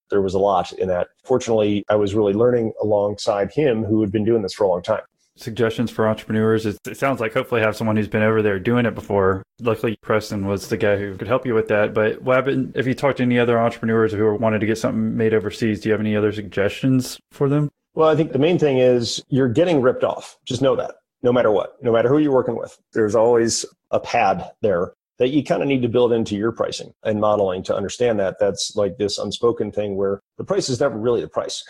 [0.10, 1.08] there was a lot in that.
[1.24, 4.82] Fortunately, I was really learning alongside him who had been doing this for a long
[4.82, 5.02] time.
[5.38, 8.96] Suggestions for entrepreneurs it sounds like hopefully have someone who's been over there doing it
[8.96, 9.44] before.
[9.60, 11.94] Luckily, Preston was the guy who could help you with that.
[11.94, 15.34] But happened if you talked to any other entrepreneurs who wanted to get something made
[15.34, 15.82] overseas?
[15.82, 17.70] Do you have any other suggestions for them?
[17.96, 20.38] Well, I think the main thing is you're getting ripped off.
[20.46, 24.00] Just know that no matter what, no matter who you're working with, there's always a
[24.00, 27.76] pad there that you kind of need to build into your pricing and modeling to
[27.76, 28.36] understand that.
[28.40, 31.64] That's like this unspoken thing where the price is never really the price.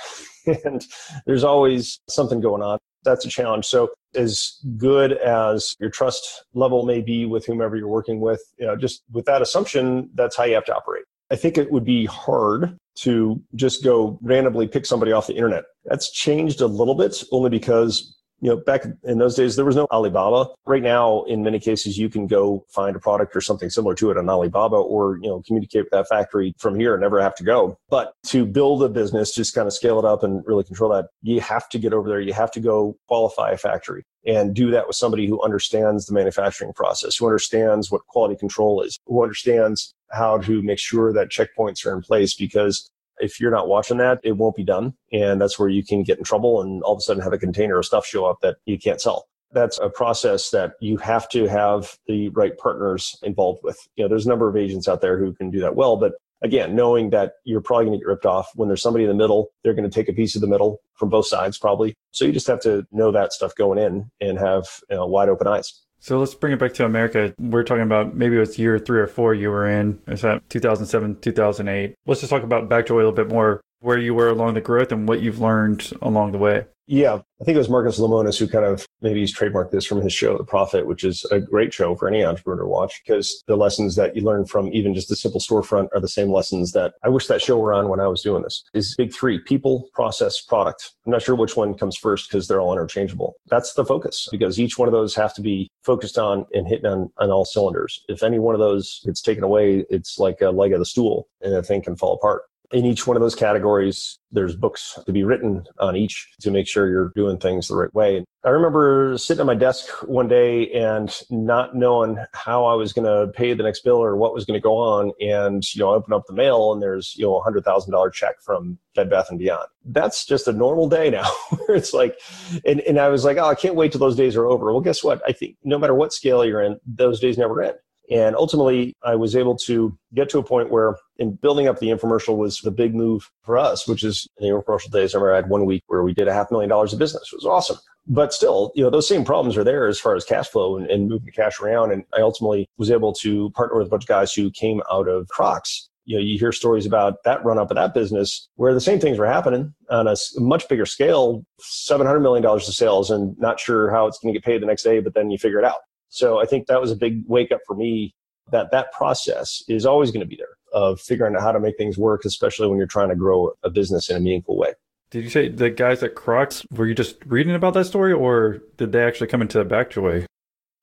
[0.64, 0.86] And
[1.26, 2.78] there's always something going on.
[3.04, 3.66] That's a challenge.
[3.66, 8.68] So as good as your trust level may be with whomever you're working with you
[8.68, 11.04] know just with that assumption that's how you have to operate.
[11.32, 15.64] I think it would be hard to just go randomly pick somebody off the internet.
[15.86, 19.76] That's changed a little bit only because you know, back in those days, there was
[19.76, 20.52] no Alibaba.
[20.66, 24.12] Right now, in many cases, you can go find a product or something similar to
[24.12, 27.36] it on Alibaba or, you know, communicate with that factory from here and never have
[27.36, 27.78] to go.
[27.90, 31.08] But to build a business, just kind of scale it up and really control that,
[31.22, 32.20] you have to get over there.
[32.20, 36.14] You have to go qualify a factory and do that with somebody who understands the
[36.14, 41.30] manufacturing process, who understands what quality control is, who understands how to make sure that
[41.30, 44.94] checkpoints are in place because if you're not watching that, it won't be done.
[45.12, 47.38] And that's where you can get in trouble and all of a sudden have a
[47.38, 49.28] container of stuff show up that you can't sell.
[49.52, 53.78] That's a process that you have to have the right partners involved with.
[53.96, 56.14] You know, there's a number of agents out there who can do that well, but
[56.42, 59.16] again, knowing that you're probably going to get ripped off when there's somebody in the
[59.16, 61.96] middle, they're going to take a piece of the middle from both sides probably.
[62.12, 65.30] So you just have to know that stuff going in and have you know, wide
[65.30, 65.85] open eyes.
[66.06, 67.34] So let's bring it back to America.
[67.40, 70.00] We're talking about maybe it was year three or four you were in.
[70.08, 71.96] Is that 2007, 2008?
[72.06, 74.92] Let's just talk about Backjoy a little bit more, where you were along the growth
[74.92, 76.66] and what you've learned along the way.
[76.88, 80.02] Yeah, I think it was Marcus Lemonis who kind of maybe he's trademarked this from
[80.02, 83.44] his show, The Profit, which is a great show for any entrepreneur to watch because
[83.48, 86.74] the lessons that you learn from even just a simple storefront are the same lessons
[86.74, 88.64] that I wish that show were on when I was doing this.
[88.74, 90.92] Is big three people, process, product.
[91.06, 93.34] I'm not sure which one comes first because they're all interchangeable.
[93.48, 96.88] That's the focus because each one of those have to be focused on and hitting
[96.88, 98.04] on, on all cylinders.
[98.10, 101.28] If any one of those gets taken away, it's like a leg of the stool
[101.42, 105.12] and the thing can fall apart in each one of those categories, there's books to
[105.12, 108.26] be written on each to make sure you're doing things the right way.
[108.44, 113.06] I remember sitting at my desk one day and not knowing how I was going
[113.06, 115.12] to pay the next bill or what was going to go on.
[115.20, 117.92] And, you know, I open up the mail and there's, you know, a hundred thousand
[117.92, 119.68] dollar check from Bed Bath and Beyond.
[119.86, 121.30] That's just a normal day now.
[121.70, 122.20] it's like,
[122.66, 124.72] and, and I was like, oh, I can't wait till those days are over.
[124.72, 125.22] Well, guess what?
[125.28, 127.78] I think no matter what scale you're in, those days never end.
[128.12, 131.88] And ultimately, I was able to get to a point where, in building up the
[131.88, 135.14] infomercial, was the big move for us, which is in the infomercial days.
[135.14, 137.30] I remember I had one week where we did a half million dollars of business.
[137.32, 137.78] It was awesome.
[138.08, 140.88] But still, you know, those same problems are there as far as cash flow and,
[140.92, 141.92] and moving cash around.
[141.92, 145.08] And I ultimately was able to partner with a bunch of guys who came out
[145.08, 148.74] of Crocs you know, you hear stories about that run up of that business where
[148.74, 153.38] the same things were happening on a much bigger scale, $700 million of sales and
[153.40, 155.60] not sure how it's going to get paid the next day, but then you figure
[155.60, 155.80] it out.
[156.10, 158.14] So I think that was a big wake up for me
[158.52, 161.78] that that process is always going to be there of figuring out how to make
[161.78, 164.74] things work, especially when you're trying to grow a business in a meaningful way.
[165.10, 168.60] Did you say the guys at Crocs, were you just reading about that story or
[168.78, 170.26] did they actually come into Backjoy?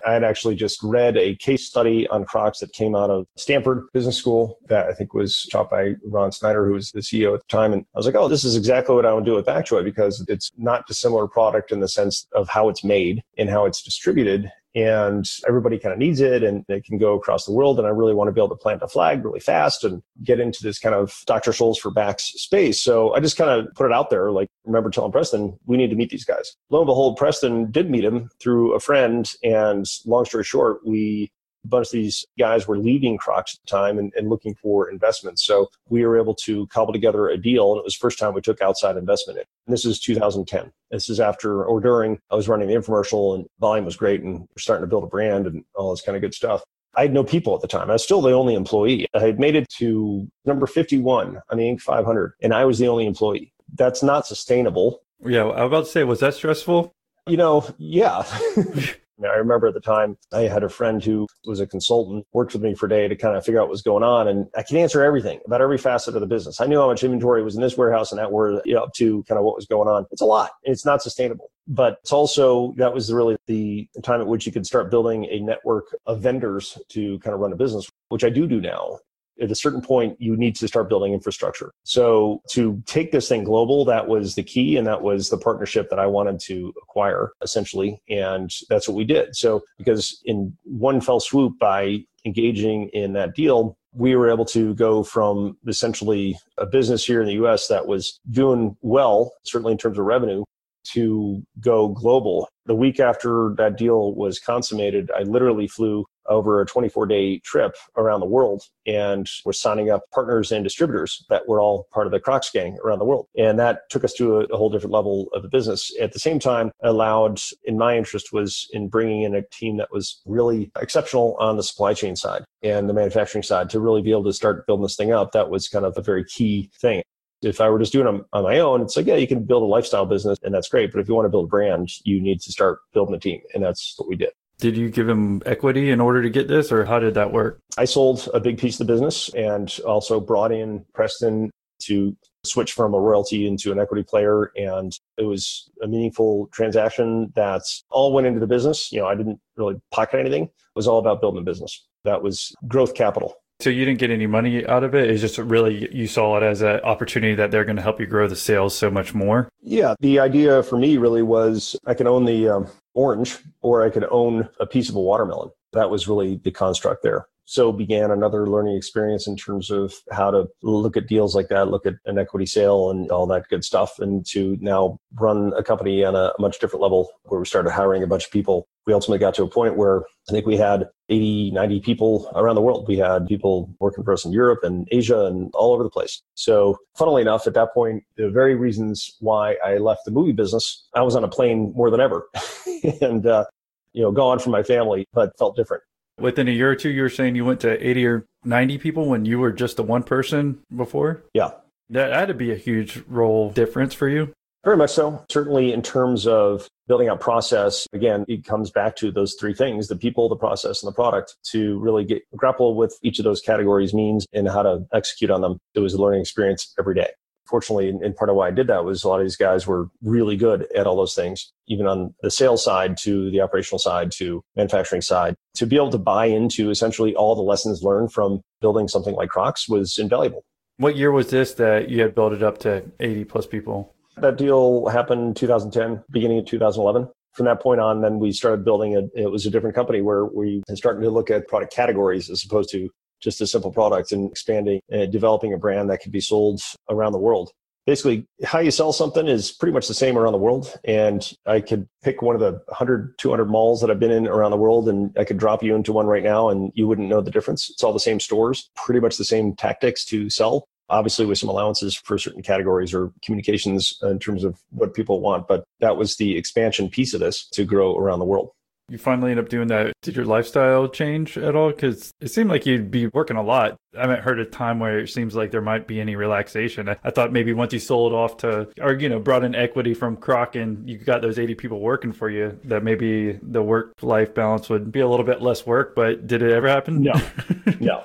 [0.05, 3.85] I had actually just read a case study on Crocs that came out of Stanford
[3.93, 7.41] Business School that I think was taught by Ron Snyder, who was the CEO at
[7.41, 7.73] the time.
[7.73, 10.25] And I was like, oh, this is exactly what I would do with Backjoy because
[10.29, 14.51] it's not dissimilar product in the sense of how it's made and how it's distributed
[14.75, 17.79] and everybody kind of needs it and it can go across the world.
[17.79, 20.41] And I really want to be able to plant a flag really fast and get
[20.41, 21.51] into this kind of Dr.
[21.51, 22.81] Scholl's for backs space.
[22.81, 24.31] So I just kind of put it out there.
[24.31, 26.57] Like, remember telling Preston, we need to meet these guys.
[26.71, 29.31] Lo and behold, Preston did meet him through a friend.
[29.43, 31.31] And long story short, we
[31.65, 34.91] a bunch of these guys were leaving Crocs at the time and, and, looking for
[34.91, 35.45] investments.
[35.45, 38.35] So we were able to cobble together a deal, and it was the first time
[38.35, 39.45] we took outside investment in.
[39.67, 40.73] And this is 2010.
[40.91, 44.41] This is after or during I was running the infomercial, and volume was great, and
[44.41, 46.63] we're starting to build a brand and all this kind of good stuff.
[46.95, 47.89] I had no people at the time.
[47.89, 49.07] I was still the only employee.
[49.15, 51.81] I had made it to number 51 on the Inc.
[51.81, 53.53] 500, and I was the only employee.
[53.75, 55.01] That's not sustainable.
[55.25, 56.93] Yeah, I was about to say, was that stressful?
[57.27, 58.25] You know, yeah.
[59.27, 62.63] I remember at the time I had a friend who was a consultant, worked with
[62.63, 64.29] me for a day to kind of figure out what was going on.
[64.29, 66.61] And I could answer everything about every facet of the business.
[66.61, 68.93] I knew how much inventory was in this warehouse and that were you know, up
[68.95, 70.07] to kind of what was going on.
[70.11, 70.51] It's a lot.
[70.63, 71.51] It's not sustainable.
[71.69, 75.41] But it's also, that was really the time at which you could start building a
[75.41, 78.99] network of vendors to kind of run a business, which I do do now
[79.43, 81.73] at a certain point, you need to start building infrastructure.
[81.83, 84.77] So to take this thing global, that was the key.
[84.77, 88.01] And that was the partnership that I wanted to acquire essentially.
[88.09, 89.35] And that's what we did.
[89.37, 94.75] So because in one fell swoop by engaging in that deal, we were able to
[94.75, 99.79] go from essentially a business here in the US that was doing well, certainly in
[99.79, 100.45] terms of revenue,
[100.93, 102.49] to go global.
[102.67, 107.75] The week after that deal was consummated, I literally flew over a 24 day trip
[107.97, 112.13] around the world and was signing up partners and distributors that were all part of
[112.13, 113.27] the Crocs gang around the world.
[113.37, 115.93] And that took us to a, a whole different level of the business.
[116.01, 119.93] At the same time, allowed in my interest was in bringing in a team that
[119.93, 124.11] was really exceptional on the supply chain side and the manufacturing side to really be
[124.11, 125.33] able to start building this thing up.
[125.33, 127.03] That was kind of a very key thing
[127.43, 129.63] if I were just doing them on my own, it's like, yeah, you can build
[129.63, 130.93] a lifestyle business and that's great.
[130.93, 133.41] But if you want to build a brand, you need to start building a team.
[133.55, 134.31] And that's what we did.
[134.63, 137.59] Did you give him equity in order to get this or how did that work?
[137.77, 141.51] I sold a big piece of the business and also brought in Preston
[141.81, 144.53] to switch from a royalty into an equity player.
[144.55, 148.93] And it was a meaningful transaction that all went into the business.
[148.93, 150.45] You know, I didn't really pocket anything.
[150.45, 151.85] It was all about building the business.
[152.05, 155.09] That was growth capital so you didn't get any money out of it.
[155.09, 158.07] It's just really you saw it as an opportunity that they're going to help you
[158.07, 159.49] grow the sales so much more.
[159.63, 163.91] Yeah, the idea for me really was I can own the um, orange or I
[163.91, 165.51] could own a piece of a watermelon.
[165.73, 167.27] That was really the construct there.
[167.53, 171.69] So began another learning experience in terms of how to look at deals like that,
[171.69, 175.63] look at an equity sale and all that good stuff, and to now run a
[175.63, 178.67] company on a much different level where we started hiring a bunch of people.
[178.87, 179.99] We ultimately got to a point where
[180.31, 182.89] I think we had 80, 90 people around the world.
[182.89, 186.23] We had people working for us in Europe and Asia and all over the place.
[186.35, 190.89] So, funnily enough, at that point, the very reasons why I left the movie business,
[190.95, 192.31] I was on a plane more than ever
[193.03, 193.45] and, uh,
[193.93, 195.83] you know, gone from my family, but felt different.
[196.23, 199.09] Within a year or two, you were saying you went to 80 or 90 people
[199.09, 201.25] when you were just the one person before?
[201.35, 201.51] Yeah.
[201.91, 204.33] That had to be a huge role difference for you.
[204.65, 205.25] Very much so.
[205.29, 209.89] Certainly, in terms of building out process, again, it comes back to those three things
[209.89, 213.41] the people, the process, and the product to really get grapple with each of those
[213.41, 215.59] categories means and how to execute on them.
[215.75, 217.11] It was a learning experience every day.
[217.53, 219.91] Fortunately, and part of why I did that was a lot of these guys were
[220.03, 224.11] really good at all those things, even on the sales side to the operational side
[224.13, 225.35] to manufacturing side.
[225.57, 229.29] To be able to buy into essentially all the lessons learned from building something like
[229.29, 230.47] Crocs was invaluable.
[230.79, 233.95] What year was this that you had built it up to 80 plus people?
[234.17, 237.07] That deal happened 2010, beginning of 2011.
[237.35, 239.11] From that point on, then we started building it.
[239.15, 242.71] It was a different company where we started to look at product categories as opposed
[242.71, 242.89] to
[243.23, 246.61] just a simple product and expanding and developing a brand that could be sold
[246.91, 247.51] around the world.
[247.85, 250.73] Basically, how you sell something is pretty much the same around the world.
[250.85, 254.53] And I could pick one of the 100, 200 malls that I've been in around
[254.53, 257.21] the world, and I could drop you into one right now, and you wouldn't know
[257.21, 257.69] the difference.
[257.71, 261.49] It's all the same stores, pretty much the same tactics to sell obviously with some
[261.49, 265.49] allowances for certain categories or communications in terms of what people want.
[265.49, 268.51] But that was the expansion piece of this to grow around the world.
[268.93, 269.95] You finally end up doing that.
[270.03, 271.71] Did your lifestyle change at all?
[271.71, 273.79] Because it seemed like you'd be working a lot.
[273.97, 276.89] I haven't heard a time where it seems like there might be any relaxation.
[276.89, 279.95] I, I thought maybe once you sold off to, or, you know, brought in equity
[279.95, 283.95] from Croc and you got those 80 people working for you, that maybe the work
[284.03, 285.95] life balance would be a little bit less work.
[285.95, 287.03] But did it ever happen?
[287.03, 287.13] No.
[287.81, 288.05] no.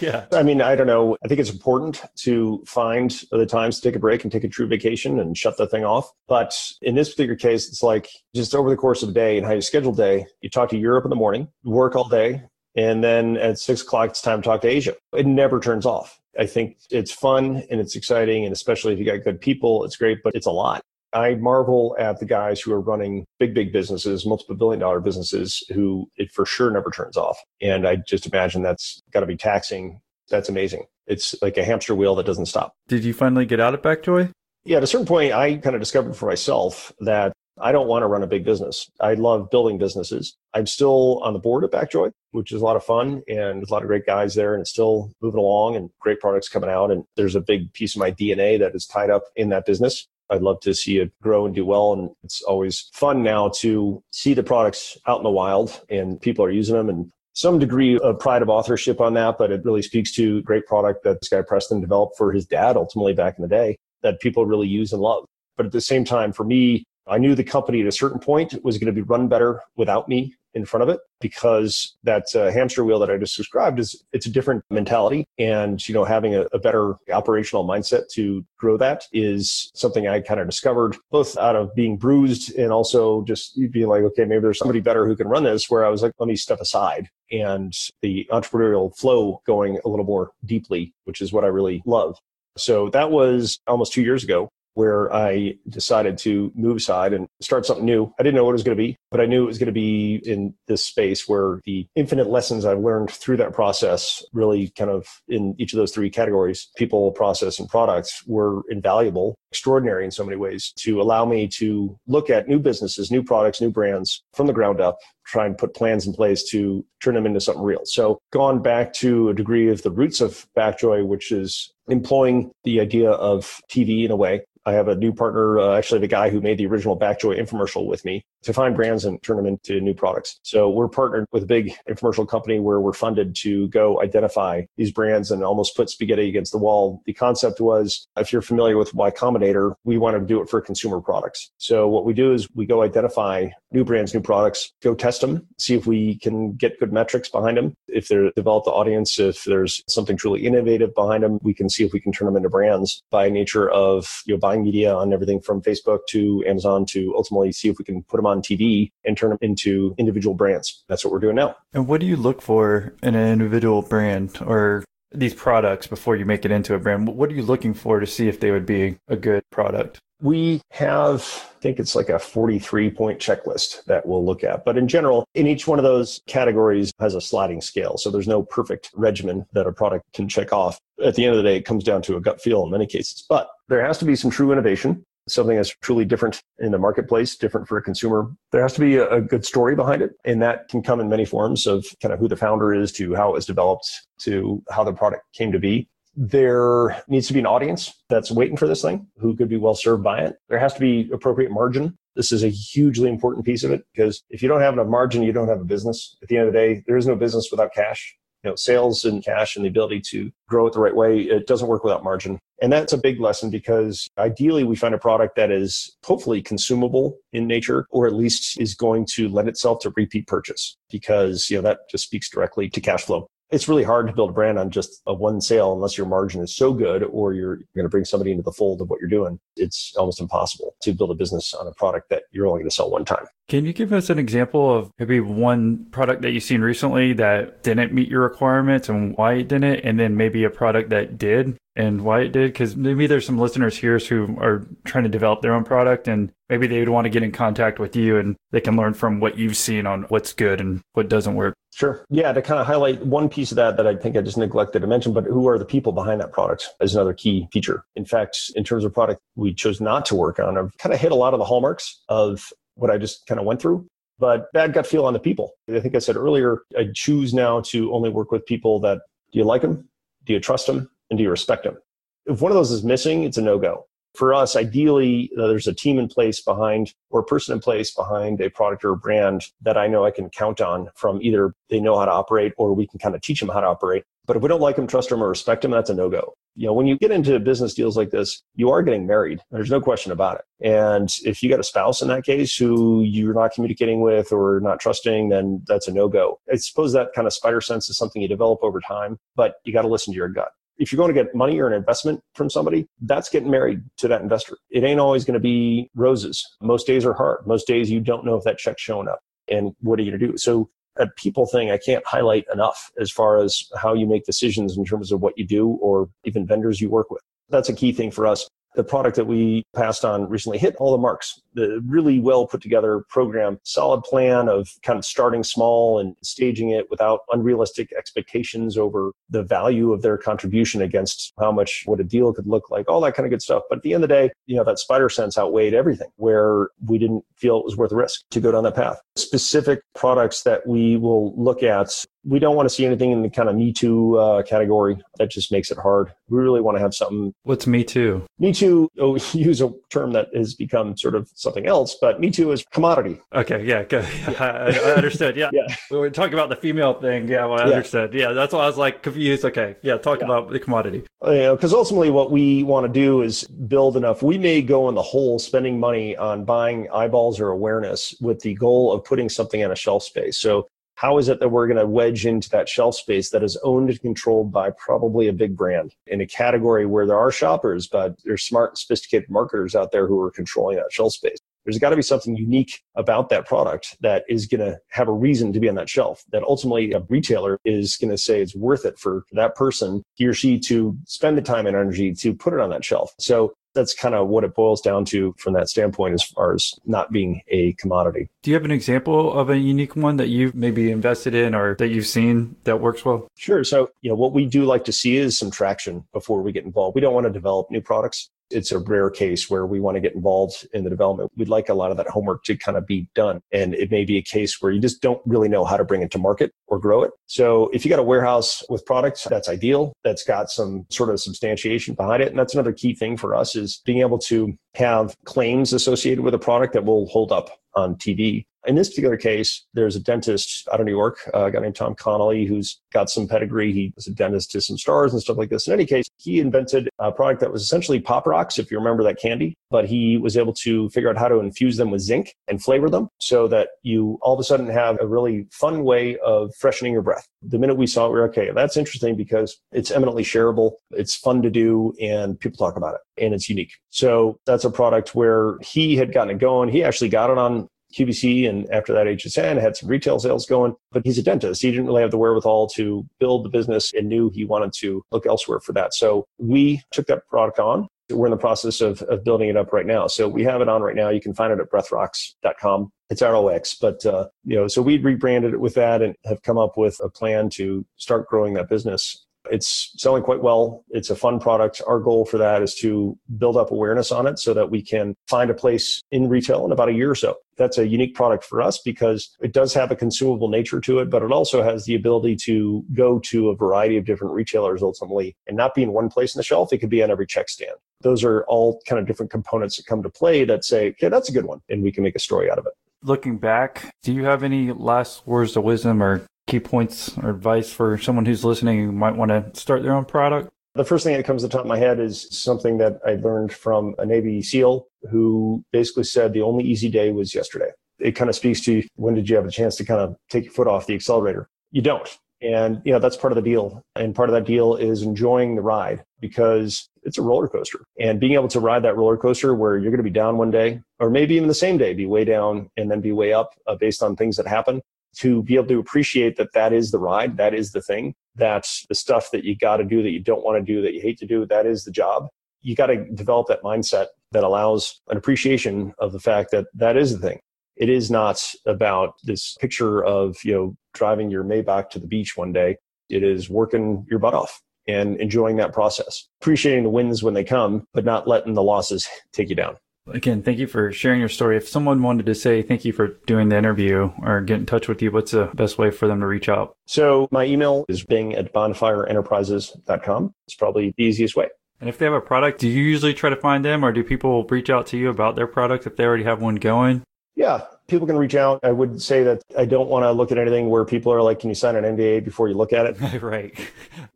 [0.00, 0.26] yeah.
[0.32, 1.16] I mean, I don't know.
[1.24, 4.48] I think it's important to find the times to take a break and take a
[4.48, 6.10] true vacation and shut the thing off.
[6.26, 9.46] But in this particular case, it's like just over the course of a day and
[9.46, 12.42] how you schedule day, you talk to Europe in the morning, work all day,
[12.76, 14.94] and then at six o'clock, it's time to talk to Asia.
[15.14, 16.18] It never turns off.
[16.38, 18.44] I think it's fun and it's exciting.
[18.44, 20.82] And especially if you got good people, it's great, but it's a lot.
[21.12, 25.62] I marvel at the guys who are running big, big businesses, multiple billion dollar businesses
[25.74, 27.38] who it for sure never turns off.
[27.60, 30.00] And I just imagine that's got to be taxing.
[30.30, 30.84] That's amazing.
[31.06, 32.72] It's like a hamster wheel that doesn't stop.
[32.88, 34.30] Did you finally get out of Backjoy?
[34.64, 38.02] Yeah, at a certain point, I kind of discovered for myself that I don't want
[38.02, 38.90] to run a big business.
[39.00, 40.36] I love building businesses.
[40.54, 43.72] I'm still on the board at Backjoy, which is a lot of fun and a
[43.72, 46.90] lot of great guys there and it's still moving along and great products coming out.
[46.90, 50.08] And there's a big piece of my DNA that is tied up in that business.
[50.30, 51.92] I'd love to see it grow and do well.
[51.92, 56.44] And it's always fun now to see the products out in the wild and people
[56.44, 59.82] are using them and some degree of pride of authorship on that, but it really
[59.82, 63.42] speaks to great product that this guy Preston developed for his dad ultimately back in
[63.42, 65.24] the day that people really use and love.
[65.56, 68.54] But at the same time, for me, I knew the company at a certain point
[68.62, 72.50] was going to be run better without me in front of it because that uh,
[72.50, 75.24] hamster wheel that I just described is it's a different mentality.
[75.38, 80.20] And you know having a, a better operational mindset to grow that is something I
[80.20, 84.40] kind of discovered both out of being bruised and also just being like okay maybe
[84.40, 87.08] there's somebody better who can run this where I was like let me step aside
[87.30, 87.72] and
[88.02, 92.18] the entrepreneurial flow going a little more deeply which is what I really love.
[92.58, 97.66] So that was almost two years ago where I decided to move aside and start
[97.66, 98.12] something new.
[98.18, 99.66] I didn't know what it was going to be, but I knew it was going
[99.66, 104.70] to be in this space where the infinite lessons I've learned through that process really
[104.70, 110.04] kind of in each of those three categories, people, process, and products were invaluable, extraordinary
[110.04, 113.70] in so many ways to allow me to look at new businesses, new products, new
[113.70, 117.40] brands from the ground up try and put plans in place to turn them into
[117.40, 117.82] something real.
[117.84, 122.80] So gone back to a degree of the roots of Backjoy, which is employing the
[122.80, 126.30] idea of TV in a way I have a new partner, uh, actually the guy
[126.30, 129.80] who made the original Backjoy infomercial with me to find brands and turn them into
[129.80, 130.38] new products.
[130.42, 134.92] So we're partnered with a big infomercial company where we're funded to go identify these
[134.92, 137.02] brands and almost put spaghetti against the wall.
[137.06, 140.60] The concept was, if you're familiar with Y Combinator, we want to do it for
[140.60, 141.50] consumer products.
[141.58, 145.46] So what we do is we go identify new brands, new products, go test them,
[145.58, 147.74] see if we can get good metrics behind them.
[147.88, 151.81] If they're developed the audience, if there's something truly innovative behind them, we can see
[151.84, 155.12] if we can turn them into brands by nature of you know buying media on
[155.12, 158.90] everything from Facebook to Amazon to ultimately see if we can put them on TV
[159.04, 160.84] and turn them into individual brands.
[160.88, 161.56] That's what we're doing now.
[161.72, 166.24] And what do you look for in an individual brand or these products before you
[166.24, 167.08] make it into a brand?
[167.08, 169.98] What are you looking for to see if they would be a good product?
[170.22, 171.20] We have,
[171.56, 174.64] I think it's like a 43 point checklist that we'll look at.
[174.64, 177.98] But in general, in each one of those categories has a sliding scale.
[177.98, 180.78] So there's no perfect regimen that a product can check off.
[181.04, 182.86] At the end of the day, it comes down to a gut feel in many
[182.86, 183.24] cases.
[183.28, 187.36] But there has to be some true innovation, something that's truly different in the marketplace,
[187.36, 188.30] different for a consumer.
[188.52, 190.12] There has to be a, good story behind it.
[190.24, 193.14] And that can come in many forms of kind of who the founder is to
[193.16, 197.38] how it was developed to how the product came to be there needs to be
[197.38, 200.36] an audience that's waiting for this thing who could be well served by it.
[200.48, 201.96] There has to be appropriate margin.
[202.16, 205.22] This is a hugely important piece of it because if you don't have enough margin,
[205.22, 206.16] you don't have a business.
[206.22, 208.16] At the end of the day, there is no business without cash.
[208.44, 211.46] You know, sales and cash and the ability to grow it the right way, it
[211.46, 212.40] doesn't work without margin.
[212.60, 217.16] And that's a big lesson because ideally we find a product that is hopefully consumable
[217.32, 221.56] in nature or at least is going to lend itself to repeat purchase because, you
[221.56, 224.58] know, that just speaks directly to cash flow it's really hard to build a brand
[224.58, 227.88] on just a one sale unless your margin is so good or you're going to
[227.88, 229.38] bring somebody into the fold of what you're doing.
[229.56, 232.74] It's almost impossible to build a business on a product that you're only going to
[232.74, 233.26] sell one time.
[233.48, 237.62] Can you give us an example of maybe one product that you've seen recently that
[237.62, 241.58] didn't meet your requirements and why it didn't, and then maybe a product that did
[241.74, 242.52] and why it did?
[242.52, 246.30] Because maybe there's some listeners here who are trying to develop their own product and
[246.48, 249.20] maybe they would want to get in contact with you and they can learn from
[249.20, 251.54] what you've seen on what's good and what doesn't work.
[251.74, 252.04] Sure.
[252.10, 254.80] Yeah, to kind of highlight one piece of that that I think I just neglected
[254.80, 257.84] to mention, but who are the people behind that product is another key feature.
[257.96, 261.00] In fact, in terms of product we chose not to work on, I've kind of
[261.00, 263.86] hit a lot of the hallmarks of what I just kind of went through.
[264.18, 265.52] But bad gut feel on the people.
[265.74, 269.00] I think I said earlier, I choose now to only work with people that
[269.32, 269.88] do you like them?
[270.24, 270.90] Do you trust them?
[271.12, 271.76] And do you respect them?
[272.24, 273.84] If one of those is missing, it's a no go.
[274.14, 277.92] for us, ideally, uh, there's a team in place behind or a person in place
[277.94, 281.54] behind a product or a brand that I know I can count on from either
[281.68, 284.04] they know how to operate or we can kind of teach them how to operate.
[284.24, 286.32] But if we don't like them, trust them, or respect them, that's a no go.
[286.56, 289.40] You know, when you get into business deals like this, you are getting married.
[289.50, 290.66] There's no question about it.
[290.66, 294.60] And if you got a spouse in that case who you're not communicating with or
[294.60, 296.40] not trusting, then that's a no go.
[296.50, 299.74] I suppose that kind of spider sense is something you develop over time, but you
[299.74, 302.20] got to listen to your gut if you're going to get money or an investment
[302.34, 304.56] from somebody, that's getting married to that investor.
[304.70, 306.44] It ain't always going to be roses.
[306.60, 307.46] Most days are hard.
[307.46, 309.20] Most days you don't know if that check's showing up.
[309.48, 310.38] And what are you going to do?
[310.38, 314.76] So a people thing I can't highlight enough as far as how you make decisions
[314.76, 317.22] in terms of what you do or even vendors you work with.
[317.48, 320.92] That's a key thing for us the product that we passed on recently hit all
[320.92, 321.40] the marks.
[321.54, 326.70] The really well put together program, solid plan of kind of starting small and staging
[326.70, 332.04] it without unrealistic expectations over the value of their contribution against how much what a
[332.04, 333.62] deal could look like, all that kind of good stuff.
[333.68, 336.68] But at the end of the day, you know, that spider sense outweighed everything where
[336.86, 339.00] we didn't feel it was worth the risk to go down that path.
[339.16, 343.30] Specific products that we will look at we don't want to see anything in the
[343.30, 344.96] kind of Me Too uh, category.
[345.18, 346.12] That just makes it hard.
[346.28, 347.34] We really want to have something.
[347.42, 348.24] What's Me Too?
[348.38, 352.30] Me Too, oh, use a term that has become sort of something else, but Me
[352.30, 353.20] Too is commodity.
[353.34, 354.04] Okay, yeah, good.
[354.40, 355.36] I, I understood.
[355.36, 355.50] Yeah.
[355.52, 355.74] yeah.
[355.90, 357.28] We were talking about the female thing.
[357.28, 357.74] Yeah, well, I yeah.
[357.76, 358.14] understood.
[358.14, 359.44] Yeah, that's why I was like confused.
[359.44, 360.26] Okay, yeah, talk yeah.
[360.26, 361.04] about the commodity.
[361.20, 364.22] Because uh, ultimately, what we want to do is build enough.
[364.22, 368.54] We may go in the hole spending money on buying eyeballs or awareness with the
[368.54, 370.38] goal of putting something on a shelf space.
[370.38, 373.58] So how is it that we're going to wedge into that shelf space that is
[373.64, 377.88] owned and controlled by probably a big brand in a category where there are shoppers,
[377.88, 381.38] but there's smart, sophisticated marketers out there who are controlling that shelf space?
[381.64, 385.12] There's got to be something unique about that product that is going to have a
[385.12, 388.56] reason to be on that shelf that ultimately a retailer is going to say it's
[388.56, 392.34] worth it for that person, he or she to spend the time and energy to
[392.34, 393.12] put it on that shelf.
[393.20, 396.74] So that's kind of what it boils down to from that standpoint as far as
[396.84, 398.28] not being a commodity.
[398.42, 401.74] Do you have an example of a unique one that you've maybe invested in or
[401.76, 403.28] that you've seen that works well?
[403.36, 403.64] Sure.
[403.64, 406.64] So, you know, what we do like to see is some traction before we get
[406.64, 406.94] involved.
[406.94, 410.00] We don't want to develop new products it's a rare case where we want to
[410.00, 411.30] get involved in the development.
[411.36, 413.40] We'd like a lot of that homework to kind of be done.
[413.52, 416.02] And it may be a case where you just don't really know how to bring
[416.02, 417.10] it to market or grow it.
[417.26, 419.92] So if you got a warehouse with products, that's ideal.
[420.04, 422.28] That's got some sort of substantiation behind it.
[422.28, 426.34] And that's another key thing for us is being able to have claims associated with
[426.34, 430.68] a product that will hold up on TV in this particular case, there's a dentist
[430.72, 433.72] out of New York, uh, a guy named Tom Connolly, who's got some pedigree.
[433.72, 435.66] He was a dentist to some stars and stuff like this.
[435.66, 439.02] In any case, he invented a product that was essentially Pop Rocks, if you remember
[439.02, 442.34] that candy, but he was able to figure out how to infuse them with zinc
[442.48, 446.16] and flavor them so that you all of a sudden have a really fun way
[446.18, 447.26] of freshening your breath.
[447.42, 451.16] The minute we saw it, we were okay, that's interesting because it's eminently shareable, it's
[451.16, 453.72] fun to do, and people talk about it, and it's unique.
[453.90, 456.68] So that's a product where he had gotten it going.
[456.68, 460.74] He actually got it on QVC and after that HSN had some retail sales going,
[460.90, 461.62] but he's a dentist.
[461.62, 465.04] He didn't really have the wherewithal to build the business and knew he wanted to
[465.10, 465.94] look elsewhere for that.
[465.94, 467.88] So we took that product on.
[468.10, 470.06] We're in the process of, of building it up right now.
[470.06, 471.08] So we have it on right now.
[471.08, 472.90] You can find it at breathrocks.com.
[473.08, 476.58] It's ROX, but uh, you know, so we rebranded it with that and have come
[476.58, 480.84] up with a plan to start growing that business it's selling quite well.
[480.90, 481.82] It's a fun product.
[481.86, 485.14] Our goal for that is to build up awareness on it so that we can
[485.28, 487.36] find a place in retail in about a year or so.
[487.56, 491.10] That's a unique product for us because it does have a consumable nature to it,
[491.10, 495.36] but it also has the ability to go to a variety of different retailers ultimately
[495.46, 496.72] and not be in one place on the shelf.
[496.72, 497.76] It could be on every check stand.
[498.00, 501.28] Those are all kind of different components that come to play that say, okay, that's
[501.28, 501.60] a good one.
[501.68, 502.72] And we can make a story out of it
[503.02, 507.72] looking back, do you have any last words of wisdom or key points or advice
[507.72, 510.50] for someone who's listening who might want to start their own product?
[510.74, 513.16] The first thing that comes to the top of my head is something that I
[513.16, 517.70] learned from a Navy SEAL who basically said the only easy day was yesterday.
[517.98, 520.44] It kind of speaks to when did you have a chance to kind of take
[520.44, 521.50] your foot off the accelerator?
[521.72, 522.08] You don't.
[522.40, 523.82] And, you know, that's part of the deal.
[523.96, 527.84] And part of that deal is enjoying the ride because it's a roller coaster.
[528.00, 530.50] And being able to ride that roller coaster where you're going to be down one
[530.50, 533.50] day, or maybe even the same day, be way down and then be way up
[533.66, 534.80] uh, based on things that happen
[535.18, 538.86] to be able to appreciate that that is the ride, that is the thing, that's
[538.88, 541.00] the stuff that you got to do that you don't want to do, that you
[541.00, 542.28] hate to do, that is the job.
[542.62, 546.96] You got to develop that mindset that allows an appreciation of the fact that that
[546.96, 547.40] is the thing.
[547.76, 552.36] It is not about this picture of, you know, driving your Maybach to the beach
[552.36, 552.76] one day.
[553.08, 557.44] It is working your butt off and enjoying that process, appreciating the wins when they
[557.44, 559.76] come, but not letting the losses take you down.
[560.08, 561.56] Again, thank you for sharing your story.
[561.56, 564.88] If someone wanted to say thank you for doing the interview or get in touch
[564.88, 566.76] with you, what's the best way for them to reach out?
[566.86, 570.34] So my email is bing at bonfireenterprises.com.
[570.46, 571.48] It's probably the easiest way.
[571.80, 574.02] And if they have a product, do you usually try to find them or do
[574.02, 577.02] people reach out to you about their product if they already have one going?
[577.36, 578.60] Yeah, people can reach out.
[578.62, 581.40] I would say that I don't want to look at anything where people are like,
[581.40, 583.58] "Can you sign an NDA before you look at it?" right.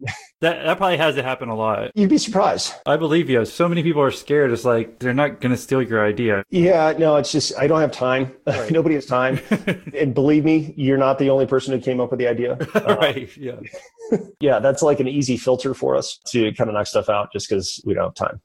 [0.41, 1.91] that that probably has to happen a lot.
[1.95, 2.74] You'd be surprised.
[2.84, 3.45] I believe you.
[3.45, 4.53] So many people are scared.
[4.53, 6.45] It's like they're not going to steal your idea.
[6.51, 8.32] Yeah, no, it's just I don't have time.
[8.47, 8.70] Right.
[8.76, 9.41] Nobody has time.
[9.95, 12.59] and believe me, you're not the only person who came up with the idea.
[12.74, 13.34] Uh, right.
[13.37, 13.61] Yeah.
[14.41, 17.49] yeah, that's like an easy filter for us to kind of knock stuff out just
[17.49, 18.41] because we don't have time.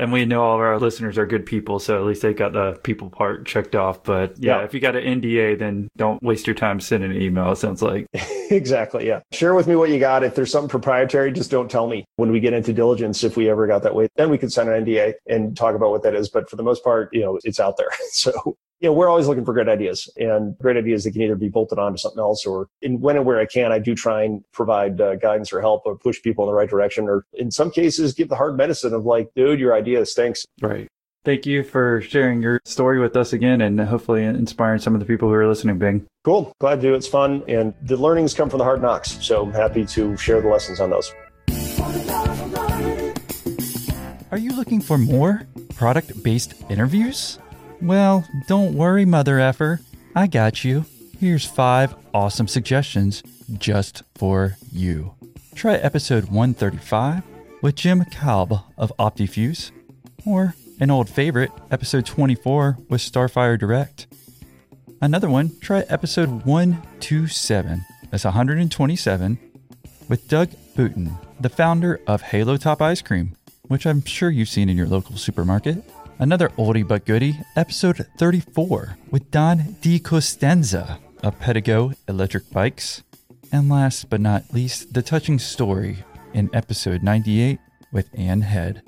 [0.00, 2.54] And we know all of our listeners are good people, so at least they got
[2.54, 4.02] the people part checked off.
[4.02, 4.64] But yeah, Yeah.
[4.64, 7.52] if you got an NDA, then don't waste your time sending an email.
[7.52, 8.06] It sounds like.
[8.50, 9.06] exactly.
[9.06, 9.20] Yeah.
[9.30, 10.24] Share with me what you got.
[10.24, 12.06] If there's something proprietary, just don't tell me.
[12.16, 14.68] When we get into diligence, if we ever got that way, then we could sign
[14.68, 16.30] an NDA and talk about what that is.
[16.30, 17.90] But for the most part, you know, it's out there.
[18.12, 21.36] So, you know, we're always looking for great ideas and great ideas that can either
[21.36, 24.22] be bolted onto something else or in when and where I can, I do try
[24.22, 27.50] and provide uh, guidance or help or push people in the right direction or in
[27.50, 30.46] some cases give the hard medicine of like, dude, your idea stinks.
[30.62, 30.88] Right.
[31.22, 35.06] Thank you for sharing your story with us again and hopefully inspiring some of the
[35.06, 36.06] people who are listening, Bing.
[36.24, 36.50] Cool.
[36.58, 36.94] Glad to do.
[36.94, 37.42] It's fun.
[37.46, 39.18] And the learnings come from the hard knocks.
[39.20, 41.12] So I'm happy to share the lessons on those.
[44.30, 47.38] Are you looking for more product based interviews?
[47.82, 49.80] Well, don't worry, mother effer.
[50.14, 50.84] I got you.
[51.18, 53.22] Here's five awesome suggestions
[53.58, 55.14] just for you.
[55.54, 57.22] Try episode 135
[57.62, 59.70] with Jim Kalb of OptiFuse,
[60.26, 64.06] or an old favorite, episode 24 with Starfire Direct.
[65.00, 69.38] Another one, try episode 127, that's 127,
[70.08, 73.36] with Doug Bouton, the founder of Halo Top Ice Cream,
[73.68, 75.82] which I'm sure you've seen in your local supermarket.
[76.20, 83.02] Another oldie but goodie, episode 34, with Don DiCostanzo of Pedego Electric Bikes.
[83.50, 86.04] And last but not least, the touching story
[86.34, 87.58] in episode 98
[87.90, 88.82] with Ann Head.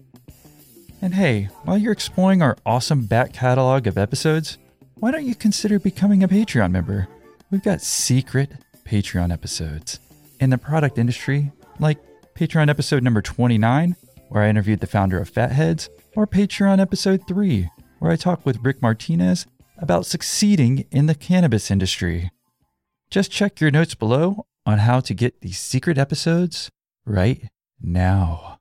[1.00, 4.58] And hey, while you're exploring our awesome back catalog of episodes,
[4.96, 7.08] why don't you consider becoming a Patreon member?
[7.50, 8.52] We've got secret
[8.84, 10.00] Patreon episodes
[10.38, 11.96] in the product industry, like
[12.34, 13.96] Patreon episode number 29,
[14.28, 18.64] where I interviewed the founder of Fatheads, or Patreon episode 3, where I talk with
[18.64, 19.46] Rick Martinez
[19.78, 22.30] about succeeding in the cannabis industry.
[23.10, 26.70] Just check your notes below on how to get these secret episodes
[27.04, 27.48] right
[27.80, 28.51] now.